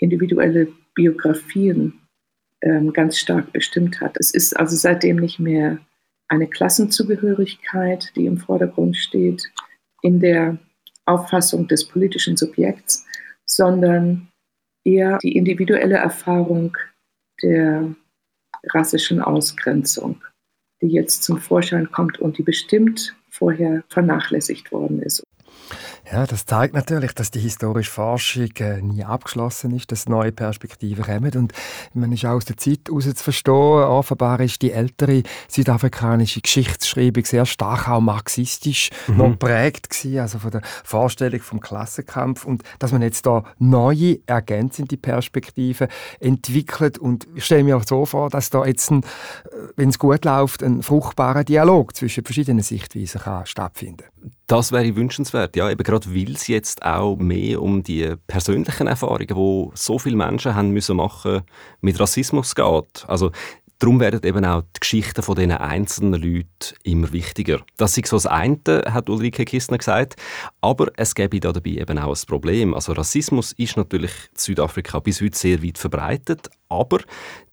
individuelle 0.00 0.68
Biografien 0.94 2.00
ähm, 2.62 2.92
ganz 2.92 3.18
stark 3.18 3.52
bestimmt 3.52 4.00
hat. 4.00 4.16
Es 4.18 4.32
ist 4.32 4.58
also 4.58 4.76
seitdem 4.76 5.16
nicht 5.16 5.38
mehr 5.38 5.78
eine 6.28 6.46
Klassenzugehörigkeit, 6.46 8.12
die 8.16 8.26
im 8.26 8.38
Vordergrund 8.38 8.96
steht 8.96 9.50
in 10.02 10.20
der 10.20 10.58
Auffassung 11.04 11.66
des 11.68 11.86
politischen 11.86 12.36
Subjekts, 12.36 13.04
sondern 13.44 14.28
eher 14.84 15.18
die 15.18 15.36
individuelle 15.36 15.96
Erfahrung 15.96 16.76
der 17.42 17.94
rassischen 18.72 19.20
Ausgrenzung, 19.20 20.22
die 20.80 20.88
jetzt 20.88 21.22
zum 21.24 21.38
Vorschein 21.38 21.90
kommt 21.90 22.18
und 22.20 22.38
die 22.38 22.42
bestimmt 22.42 23.16
vorher 23.28 23.82
vernachlässigt 23.88 24.70
worden 24.72 25.02
ist. 25.02 25.22
Ja, 26.12 26.26
das 26.26 26.44
zeigt 26.44 26.74
natürlich, 26.74 27.12
dass 27.12 27.30
die 27.30 27.38
historische 27.38 27.90
Forschung 27.90 28.50
äh, 28.58 28.82
nie 28.82 29.04
abgeschlossen 29.04 29.70
ist, 29.76 29.92
dass 29.92 30.08
neue 30.08 30.32
Perspektiven 30.32 31.04
kommen. 31.04 31.30
Und 31.36 31.52
man 31.94 32.10
ist 32.10 32.24
auch 32.24 32.30
aus 32.30 32.44
der 32.44 32.56
Zeit 32.56 32.80
heraus 32.88 33.04
zu 33.04 33.22
verstehen, 33.22 33.54
offenbar 33.54 34.40
ist 34.40 34.60
die 34.62 34.72
ältere 34.72 35.22
südafrikanische 35.46 36.40
Geschichtsschreibung 36.40 37.24
sehr 37.24 37.46
stark 37.46 37.88
auch 37.88 38.00
marxistisch 38.00 38.90
mhm. 39.06 39.16
noch 39.18 39.30
geprägt 39.30 39.90
gewesen, 39.90 40.18
also 40.18 40.40
von 40.40 40.50
der 40.50 40.62
Vorstellung 40.82 41.40
vom 41.42 41.60
Klassenkampf. 41.60 42.44
Und 42.44 42.64
dass 42.80 42.90
man 42.90 43.02
jetzt 43.02 43.26
da 43.26 43.44
neue, 43.60 44.18
ergänzende 44.26 44.96
Perspektiven 44.96 45.86
entwickelt. 46.18 46.98
Und 46.98 47.28
ich 47.36 47.44
stelle 47.44 47.62
mir 47.62 47.76
auch 47.76 47.86
so 47.86 48.04
vor, 48.04 48.30
dass 48.30 48.50
da 48.50 48.64
jetzt, 48.64 48.90
äh, 48.90 49.00
wenn 49.76 49.90
es 49.90 49.98
gut 50.00 50.24
läuft, 50.24 50.64
ein 50.64 50.82
fruchtbarer 50.82 51.44
Dialog 51.44 51.94
zwischen 51.94 52.24
verschiedenen 52.24 52.64
Sichtweisen 52.64 53.20
kann 53.20 53.46
stattfinden 53.46 54.04
das 54.50 54.72
wäre 54.72 54.96
wünschenswert, 54.96 55.54
ja, 55.54 55.70
eben 55.70 55.84
gerade 55.84 56.12
weil 56.12 56.32
es 56.32 56.48
jetzt 56.48 56.84
auch 56.84 57.16
mehr 57.16 57.62
um 57.62 57.84
die 57.84 58.14
persönlichen 58.26 58.88
Erfahrungen, 58.88 59.28
die 59.28 59.70
so 59.74 59.98
viele 60.00 60.16
Menschen 60.16 60.56
haben 60.56 60.70
müssen 60.70 60.96
machen, 60.96 61.42
mit 61.80 62.00
Rassismus 62.00 62.54
geht. 62.56 63.04
Also 63.06 63.30
Darum 63.80 63.98
werden 63.98 64.20
eben 64.24 64.44
auch 64.44 64.60
die 64.76 64.80
Geschichten 64.80 65.22
von 65.22 65.36
diesen 65.36 65.52
einzelnen 65.52 66.20
Leuten 66.20 66.76
immer 66.82 67.10
wichtiger. 67.14 67.60
Das 67.78 67.96
ist 67.96 68.08
so 68.08 68.16
das 68.16 68.26
eine, 68.26 68.84
hat 68.90 69.08
Ulrike 69.08 69.46
Kistner 69.46 69.78
gesagt. 69.78 70.16
Aber 70.60 70.88
es 70.98 71.14
gäbe 71.14 71.40
da 71.40 71.50
dabei 71.50 71.70
eben 71.70 71.98
auch 71.98 72.14
ein 72.14 72.26
Problem. 72.26 72.74
Also 72.74 72.92
Rassismus 72.92 73.52
ist 73.52 73.78
natürlich 73.78 74.10
in 74.32 74.38
Südafrika 74.38 74.98
bis 74.98 75.22
heute 75.22 75.38
sehr 75.38 75.62
weit 75.62 75.78
verbreitet, 75.78 76.50
aber 76.68 76.98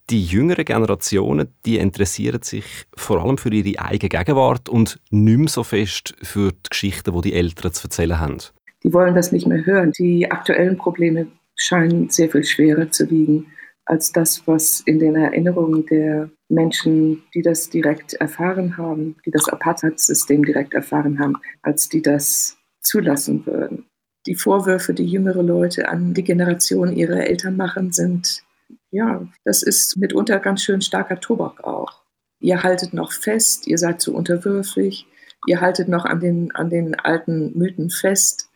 die 0.09 0.23
jüngeren 0.23 0.65
Generationen, 0.65 1.49
die 1.65 1.77
interessieren 1.77 2.41
sich 2.41 2.65
vor 2.95 3.23
allem 3.23 3.37
für 3.37 3.53
ihre 3.53 3.79
eigene 3.79 4.09
Gegenwart 4.09 4.69
und 4.69 4.99
nicht 5.09 5.37
mehr 5.37 5.47
so 5.49 5.63
fest 5.63 6.15
für 6.21 6.51
die 6.51 6.69
Geschichten, 6.69 7.13
die 7.13 7.21
die 7.29 7.33
Eltern 7.33 7.73
zu 7.73 7.87
erzählen 7.87 8.19
haben. 8.19 8.37
Die 8.83 8.93
wollen 8.93 9.15
das 9.15 9.31
nicht 9.31 9.47
mehr 9.47 9.65
hören. 9.65 9.91
Die 9.97 10.29
aktuellen 10.31 10.77
Probleme 10.77 11.27
scheinen 11.55 12.09
sehr 12.09 12.29
viel 12.29 12.43
schwerer 12.43 12.89
zu 12.89 13.09
wiegen 13.09 13.47
als 13.85 14.11
das, 14.11 14.45
was 14.45 14.81
in 14.81 14.99
den 14.99 15.15
Erinnerungen 15.15 15.85
der 15.85 16.29
Menschen, 16.49 17.23
die 17.33 17.41
das 17.41 17.69
direkt 17.69 18.13
erfahren 18.13 18.77
haben, 18.77 19.15
die 19.25 19.31
das 19.31 19.47
Apartheid-System 19.47 20.43
direkt 20.43 20.73
erfahren 20.73 21.19
haben, 21.19 21.35
als 21.61 21.87
die 21.87 22.01
das 22.01 22.57
zulassen 22.81 23.45
würden. 23.45 23.85
Die 24.25 24.35
Vorwürfe, 24.35 24.93
die 24.93 25.05
jüngere 25.05 25.41
Leute 25.41 25.87
an 25.87 26.13
die 26.13 26.23
Generation 26.23 26.93
ihrer 26.93 27.27
Eltern 27.27 27.55
machen, 27.55 27.93
sind 27.93 28.43
ja, 28.91 29.27
das 29.43 29.63
ist 29.63 29.97
mitunter 29.97 30.39
ganz 30.39 30.63
schön 30.63 30.81
starker 30.81 31.19
Tobak 31.19 31.63
auch. 31.63 32.03
Ihr 32.39 32.63
haltet 32.63 32.93
noch 32.93 33.11
fest, 33.11 33.67
ihr 33.67 33.77
seid 33.77 34.01
zu 34.01 34.13
unterwürfig, 34.13 35.07
ihr 35.47 35.61
haltet 35.61 35.87
noch 35.87 36.05
an 36.05 36.19
den, 36.19 36.53
an 36.55 36.69
den 36.69 36.95
alten 36.99 37.57
Mythen 37.57 37.89
fest. 37.89 38.49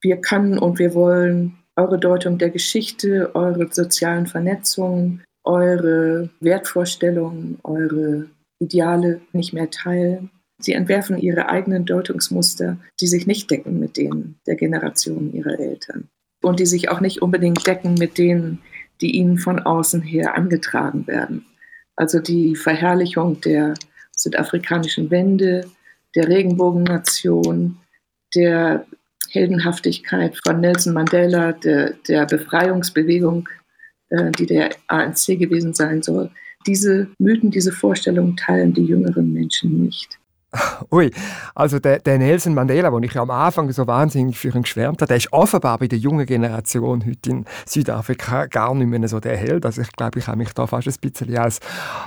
Wir 0.00 0.16
können 0.16 0.58
und 0.58 0.78
wir 0.78 0.94
wollen 0.94 1.58
eure 1.76 1.98
Deutung 1.98 2.38
der 2.38 2.50
Geschichte, 2.50 3.34
eure 3.34 3.72
sozialen 3.72 4.26
Vernetzungen, 4.26 5.22
eure 5.44 6.30
Wertvorstellungen, 6.40 7.58
eure 7.62 8.26
Ideale 8.58 9.20
nicht 9.32 9.52
mehr 9.52 9.70
teilen. 9.70 10.30
Sie 10.58 10.72
entwerfen 10.72 11.18
ihre 11.18 11.48
eigenen 11.48 11.86
Deutungsmuster, 11.86 12.78
die 13.00 13.06
sich 13.06 13.26
nicht 13.26 13.50
decken 13.50 13.78
mit 13.78 13.96
denen 13.96 14.38
der 14.46 14.56
Generation 14.56 15.32
ihrer 15.32 15.58
Eltern 15.58 16.08
und 16.42 16.60
die 16.60 16.66
sich 16.66 16.90
auch 16.90 17.00
nicht 17.00 17.22
unbedingt 17.22 17.66
decken 17.66 17.94
mit 17.94 18.18
denen, 18.18 18.60
die 19.00 19.16
ihnen 19.16 19.38
von 19.38 19.58
außen 19.58 20.02
her 20.02 20.34
angetragen 20.34 21.06
werden. 21.06 21.44
Also 21.96 22.18
die 22.18 22.56
Verherrlichung 22.56 23.40
der 23.40 23.74
südafrikanischen 24.12 25.10
Wende, 25.10 25.66
der 26.14 26.28
Regenbogennation, 26.28 27.76
der 28.34 28.86
Heldenhaftigkeit 29.30 30.38
von 30.44 30.60
Nelson 30.60 30.92
Mandela, 30.92 31.52
der, 31.52 31.94
der 32.08 32.26
Befreiungsbewegung, 32.26 33.48
äh, 34.10 34.30
die 34.32 34.46
der 34.46 34.70
ANC 34.88 35.38
gewesen 35.38 35.72
sein 35.72 36.02
soll. 36.02 36.30
Diese 36.66 37.08
Mythen, 37.18 37.50
diese 37.50 37.72
Vorstellungen 37.72 38.36
teilen 38.36 38.74
die 38.74 38.84
jüngeren 38.84 39.32
Menschen 39.32 39.84
nicht. 39.84 40.19
Ui, 40.90 41.10
also 41.54 41.78
der, 41.78 42.00
der, 42.00 42.18
Nelson 42.18 42.54
Mandela, 42.54 42.90
den 42.90 43.04
ich 43.04 43.12
ja 43.12 43.22
am 43.22 43.30
Anfang 43.30 43.70
so 43.72 43.86
wahnsinnig 43.86 44.38
für 44.38 44.48
ihn 44.48 44.62
geschwärmt 44.62 45.00
habe, 45.00 45.08
der 45.08 45.16
ist 45.16 45.32
offenbar 45.32 45.78
bei 45.78 45.86
der 45.86 45.98
jungen 45.98 46.26
Generation 46.26 47.04
heute 47.06 47.30
in 47.30 47.44
Südafrika 47.66 48.46
gar 48.46 48.74
nicht 48.74 48.88
mehr 48.88 49.08
so 49.08 49.20
der 49.20 49.36
Held. 49.36 49.64
Also 49.64 49.82
ich 49.82 49.92
glaube, 49.92 50.18
ich 50.18 50.26
habe 50.26 50.38
mich 50.38 50.52
da 50.52 50.66
fast 50.66 50.88
ein 50.88 50.94
bisschen 51.00 51.36
als 51.38 51.60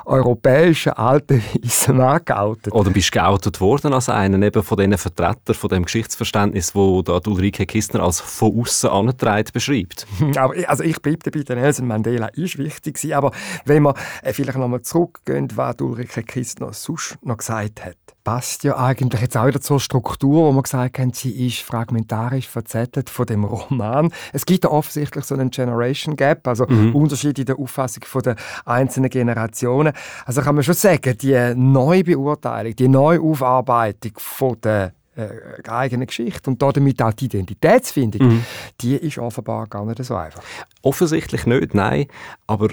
europäischer 0.05 0.99
alter 0.99 1.35
Weißer 1.63 1.93
Mann 1.93 2.19
geoutet. 2.25 2.73
Oder 2.73 2.89
bist 2.89 3.15
du 3.15 3.19
geoutet 3.19 3.61
worden 3.61 3.93
als 3.93 4.09
einer 4.09 4.45
eben 4.45 4.61
von 4.61 4.77
diesen 4.77 4.97
Vertretern 4.97 5.55
von 5.55 5.69
dem 5.69 5.85
Geschichtsverständnis, 5.85 6.75
wo 6.75 7.01
da 7.01 7.19
Ulrike 7.25 7.65
Kistner 7.65 8.01
als 8.01 8.19
von 8.19 8.59
außen 8.59 8.89
angetragen 8.89 9.49
beschreibt? 9.53 10.05
aber 10.35 10.55
also 10.67 10.83
ich 10.83 11.01
bleibe 11.01 11.19
dabei, 11.23 11.43
der 11.43 11.55
Nelson 11.55 11.87
Mandela 11.87 12.27
ist 12.27 12.57
wichtig 12.57 12.93
aber 13.13 13.31
wenn 13.65 13.83
wir 13.83 13.95
äh, 14.21 14.33
vielleicht 14.33 14.57
nochmal 14.57 14.81
zurückgehen, 14.81 15.47
was 15.55 15.75
Ulrike 15.81 16.23
Kistner 16.23 16.73
sonst 16.73 17.17
noch 17.21 17.37
gesagt 17.37 17.85
hat 17.85 18.12
passt 18.23 18.63
ja 18.63 18.77
eigentlich 18.77 19.21
jetzt 19.21 19.35
auch 19.35 19.47
wieder 19.47 19.59
zur 19.59 19.79
Struktur, 19.79 20.45
wo 20.45 20.51
man 20.51 20.63
gesagt 20.63 20.99
haben, 20.99 21.13
sie 21.13 21.47
ist 21.47 21.59
fragmentarisch 21.59 22.47
verzettelt 22.47 23.09
von 23.09 23.25
dem 23.25 23.43
Roman. 23.43 24.11
Es 24.31 24.45
gibt 24.45 24.63
da 24.63 24.69
offensichtlich 24.69 25.25
so 25.25 25.35
einen 25.35 25.51
Generation 25.51 26.15
Gap, 26.15 26.47
also 26.47 26.65
mhm. 26.67 26.95
Unterschied 26.95 27.37
in 27.39 27.45
der 27.45 27.59
Auffassung 27.59 28.03
von 28.05 28.21
der 28.21 28.35
einzelnen 28.65 29.09
Generationen. 29.09 29.93
Also 30.25 30.41
kann 30.41 30.55
man 30.55 30.63
schon 30.63 30.75
sagen, 30.75 31.17
die 31.17 31.53
Neubeurteilung, 31.55 32.75
die 32.75 32.87
Neuaufarbeitung 32.87 34.13
von 34.17 34.57
der 34.61 34.93
äh, 35.15 35.29
eigenen 35.69 36.07
Geschichte 36.07 36.49
und 36.49 36.61
damit 36.61 37.01
auch 37.01 37.13
die 37.13 37.25
Identitätsfindung, 37.25 38.27
mhm. 38.27 38.45
die 38.81 38.95
ist 38.95 39.19
offenbar 39.19 39.67
gar 39.67 39.85
nicht 39.85 40.03
so 40.03 40.15
einfach. 40.15 40.41
Offensichtlich 40.81 41.45
nicht, 41.45 41.73
nein, 41.73 42.07
aber 42.47 42.69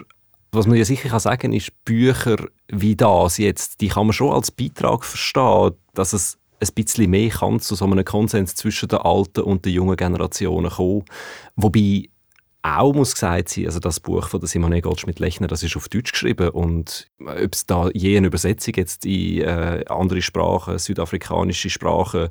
was 0.53 0.67
man 0.67 0.77
ja 0.77 0.85
sicher 0.85 1.09
kann 1.09 1.21
sagen 1.21 1.53
ist, 1.53 1.73
Bücher 1.85 2.37
wie 2.69 2.97
das 2.97 3.39
jetzt, 3.39 3.81
die 3.81 3.89
kann 3.89 4.07
man 4.07 4.13
schon 4.13 4.33
als 4.33 4.51
Beitrag 4.51 5.05
verstehen, 5.05 5.73
dass 5.95 6.13
es 6.13 6.39
ein 6.61 6.75
bisschen 6.75 7.11
mehr 7.11 7.31
kann 7.31 7.61
zu 7.61 7.75
so 7.75 7.85
einem 7.85 8.05
Konsens 8.05 8.55
zwischen 8.55 8.89
der 8.89 9.07
alten 9.07 9.41
und 9.41 9.65
der 9.65 9.73
jungen 9.73 9.97
Generationen 9.97 10.71
kommen. 10.71 11.05
Wobei 11.57 12.09
auch 12.63 12.93
muss 12.93 13.15
gesagt 13.15 13.49
sein, 13.49 13.67
also 13.67 13.81
das 13.81 14.01
Buch 14.01 14.29
von 14.29 14.45
Simone 14.45 14.83
Goldschmidt-Lechner, 14.83 15.47
das 15.47 15.63
ist 15.63 15.77
auf 15.77 15.89
Deutsch 15.89 16.13
geschrieben 16.13 16.51
und 16.51 17.09
ob 17.19 17.55
es 17.55 17.65
da 17.65 17.89
je 17.95 18.19
eine 18.19 18.27
Übersetzung 18.27 18.75
jetzt 18.77 19.07
in 19.07 19.41
äh, 19.41 19.85
andere 19.89 20.21
Sprachen, 20.21 20.79
südafrikanische 20.79 21.71
Sprachen 21.71 22.29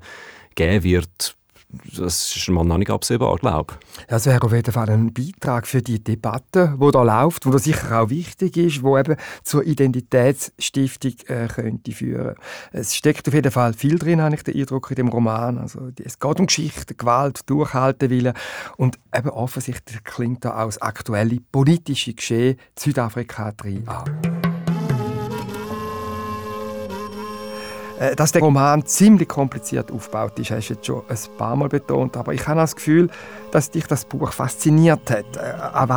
geben 0.54 0.84
wird, 0.84 1.36
das 1.70 2.36
ist 2.36 2.50
mal 2.50 2.64
noch 2.64 2.80
nicht 2.80 2.90
absehbar, 2.90 3.36
glaube 3.38 3.76
ich. 3.80 4.08
Das 4.08 4.26
wäre 4.26 4.42
auf 4.42 4.54
jeden 4.54 4.72
Fall 4.72 4.90
ein 4.90 5.14
Beitrag 5.14 5.68
für 5.68 5.84
die 5.84 6.04
Debatte, 6.04 6.76
die 6.82 6.92
da 6.92 7.04
läuft, 7.04 7.46
wo 7.46 7.56
sicher 7.60 8.02
auch 8.02 8.10
wichtig 8.10 8.58
ist, 8.58 8.82
wo 8.82 8.98
eben 8.98 9.16
zur 9.44 9.64
Identitätsstiftung 9.64 11.14
äh, 11.28 11.48
könnte 11.48 11.92
führen. 11.92 12.36
Es 12.72 12.96
steckt 12.96 13.28
auf 13.28 13.36
jeden 13.36 13.52
Fall 13.52 13.74
viel 13.74 14.00
drin, 14.00 14.22
habe 14.22 14.36
ich 14.36 14.44
den 14.44 14.60
Eindruck 14.60 14.90
in 14.90 14.96
dem 14.96 15.08
Roman. 15.10 15.60
Also 15.60 15.90
es 16.04 16.20
geht 16.20 16.40
um 16.40 16.48
Geschichte, 16.48 16.96
Gewalt, 16.96 17.48
Durchhaltewillen 17.48 18.34
und 18.78 18.98
eben 19.16 19.30
offensichtlich 19.30 20.04
klingt 20.04 20.46
da 20.46 20.62
auch 20.62 20.66
das 20.66 20.82
aktuelle 20.82 21.38
politische 21.52 22.14
Geschehen 22.16 22.58
Südafrika 22.78 23.52
drin 23.52 23.88
an. 23.88 24.29
Dass 28.16 28.32
der 28.32 28.42
Roman 28.42 28.86
ziemlich 28.86 29.28
kompliziert 29.28 29.92
aufgebaut 29.92 30.40
ist, 30.40 30.52
hast 30.52 30.70
du 30.70 30.74
jetzt 30.74 30.86
schon 30.86 31.02
ein 31.08 31.18
paar 31.38 31.56
Mal 31.56 31.70
betont. 31.70 32.16
Aber 32.16 32.34
ich 32.34 32.48
habe 32.48 32.60
das 32.60 32.76
Gefühl, 32.76 33.10
dass 33.52 33.72
dich 33.72 33.86
das 33.88 34.06
Buch 34.06 34.32
fasziniert 34.32 35.10
hat. 35.12 35.36
Äh, 35.36 35.40
an 35.40 35.90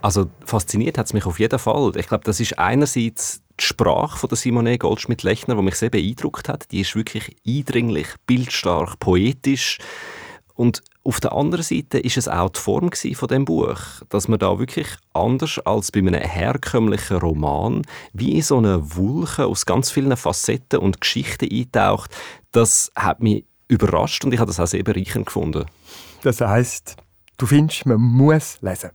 Also 0.00 0.26
fasziniert 0.44 0.98
hat 0.98 1.06
es 1.06 1.12
mich 1.12 1.26
auf 1.26 1.38
jeden 1.38 1.58
Fall. 1.58 1.92
Ich 1.96 2.08
glaube, 2.08 2.24
das 2.24 2.40
ist 2.40 2.58
einerseits 2.58 3.42
die 3.60 3.64
Sprache 3.64 4.18
von 4.18 4.28
der 4.28 4.36
Simone 4.36 4.78
Goldschmidt-Lechner, 4.78 5.54
die 5.54 5.62
mich 5.62 5.76
sehr 5.76 5.90
beeindruckt 5.90 6.48
hat. 6.48 6.70
Die 6.72 6.80
ist 6.80 6.96
wirklich 6.96 7.36
eindringlich, 7.46 8.08
bildstark, 8.26 8.98
poetisch. 8.98 9.78
Und 10.54 10.82
auf 11.04 11.20
der 11.20 11.32
anderen 11.32 11.64
Seite 11.64 11.98
ist 11.98 12.16
es 12.16 12.28
auch 12.28 12.50
die 12.50 12.60
Form 12.60 12.90
von 12.92 13.28
dem 13.28 13.44
Buch, 13.44 13.76
dass 14.08 14.28
man 14.28 14.38
da 14.38 14.58
wirklich 14.58 14.86
anders 15.12 15.58
als 15.64 15.90
bei 15.90 15.98
einem 15.98 16.14
herkömmlichen 16.14 17.16
Roman 17.16 17.82
wie 18.12 18.36
in 18.36 18.42
so 18.42 18.58
eine 18.58 18.96
Wulche 18.96 19.46
aus 19.46 19.66
ganz 19.66 19.90
vielen 19.90 20.16
Facetten 20.16 20.78
und 20.78 21.00
Geschichten 21.00 21.48
eintaucht. 21.50 22.10
Das 22.52 22.92
hat 22.94 23.20
mich 23.20 23.44
überrascht 23.66 24.24
und 24.24 24.32
ich 24.32 24.38
habe 24.38 24.48
das 24.50 24.60
auch 24.60 24.66
sehr 24.66 24.84
bereichernd 24.84 25.26
gefunden. 25.26 25.64
Das 26.22 26.40
heißt, 26.40 26.96
du 27.42 27.46
findest, 27.46 27.86
man 27.86 28.00
muss 28.00 28.58
lesen. 28.62 28.90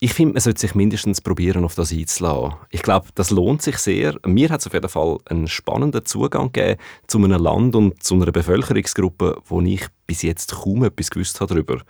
Ich 0.00 0.12
finde, 0.12 0.34
man 0.34 0.40
sollte 0.40 0.60
sich 0.60 0.74
mindestens 0.74 1.20
probieren, 1.20 1.64
auf 1.64 1.76
das 1.76 1.92
einzulassen. 1.92 2.54
Ich 2.70 2.82
glaube, 2.82 3.06
das 3.14 3.30
lohnt 3.30 3.62
sich 3.62 3.78
sehr. 3.78 4.16
Mir 4.26 4.50
hat 4.50 4.60
es 4.60 4.66
auf 4.66 4.74
jeden 4.74 4.88
Fall 4.88 5.18
einen 5.26 5.46
spannenden 5.46 6.04
Zugang 6.04 6.52
gegeben 6.52 6.80
zu 7.06 7.18
einem 7.18 7.40
Land 7.40 7.76
und 7.76 8.02
zu 8.02 8.14
einer 8.14 8.32
Bevölkerungsgruppe, 8.32 9.40
wo 9.46 9.60
ich 9.60 9.86
bis 10.08 10.22
jetzt 10.22 10.52
kaum 10.52 10.82
etwas 10.82 11.10
gewusst 11.10 11.40
habe 11.40 11.54
darüber. 11.54 11.82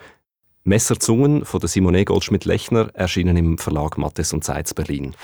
Messerzungen 0.64 1.44
von 1.46 1.60
der 1.60 1.68
Simone 1.68 2.04
Goldschmidt-Lechner 2.04 2.90
erschienen 2.94 3.36
im 3.38 3.58
Verlag 3.58 3.96
Mattes 3.96 4.32
und 4.34 4.44
Seitz 4.44 4.74
Berlin. 4.74 5.14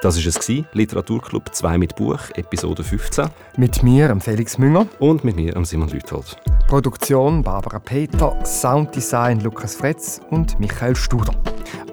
Das 0.00 0.16
war 0.16 0.24
es, 0.26 0.48
Literaturclub 0.74 1.52
2 1.52 1.76
mit 1.76 1.96
Buch, 1.96 2.20
Episode 2.36 2.84
15. 2.84 3.26
Mit 3.56 3.82
mir, 3.82 4.16
Felix 4.20 4.56
Münger. 4.56 4.86
Und 5.00 5.24
mit 5.24 5.34
mir, 5.34 5.52
Simon 5.64 5.88
Lüthold. 5.88 6.36
Produktion 6.68 7.42
Barbara 7.42 7.80
Peter, 7.80 8.32
Sounddesign 8.44 9.40
Lukas 9.40 9.74
Fretz 9.74 10.20
und 10.30 10.60
Michael 10.60 10.94
Studer. 10.94 11.34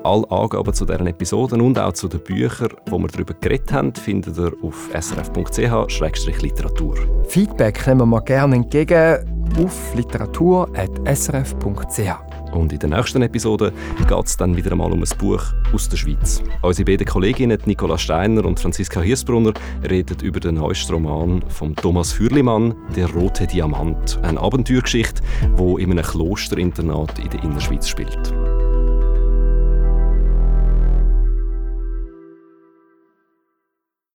Alle 0.04 0.30
Angaben 0.30 0.72
zu 0.72 0.86
deren 0.86 1.08
Episoden 1.08 1.62
und 1.62 1.80
auch 1.80 1.94
zu 1.94 2.08
den 2.08 2.22
Büchern, 2.22 2.70
wo 2.92 3.00
wir 3.00 3.08
darüber 3.08 3.34
geredet 3.34 3.74
haben, 3.74 3.92
findet 3.96 4.38
ihr 4.38 4.52
auf 4.62 4.88
srf.ch-literatur. 4.94 6.98
Feedback 7.28 7.88
nehmen 7.88 8.10
wir 8.10 8.22
gerne 8.22 8.58
entgegen 8.58 9.18
auf 9.58 9.96
literatur.srf.ch. 9.96 12.25
Und 12.56 12.72
in 12.72 12.80
der 12.80 12.90
nächsten 12.90 13.22
Episode 13.22 13.72
geht 14.08 14.26
es 14.26 14.38
dann 14.38 14.56
wieder 14.56 14.72
einmal 14.72 14.92
um 14.92 15.04
ein 15.04 15.18
Buch 15.18 15.44
aus 15.74 15.90
der 15.90 15.98
Schweiz. 15.98 16.42
Unsere 16.62 16.86
beiden 16.86 17.06
Kolleginnen 17.06 17.60
Nicola 17.66 17.98
Steiner 17.98 18.46
und 18.46 18.60
Franziska 18.60 19.02
Hirsbrunner 19.02 19.54
reden 19.88 20.18
über 20.24 20.40
den 20.40 20.56
neuesten 20.56 20.94
Roman 20.94 21.44
von 21.50 21.76
Thomas 21.76 22.14
Fürlimann, 22.14 22.74
Der 22.96 23.12
rote 23.12 23.46
Diamant. 23.46 24.20
Eine 24.24 24.40
Abenteuergeschichte, 24.40 25.22
die 25.60 25.84
in 25.84 25.92
einem 25.92 26.04
Klosterinternat 26.04 27.20
in 27.20 27.30
der 27.30 27.44
Innerschweiz 27.44 27.88
spielt. 27.88 28.34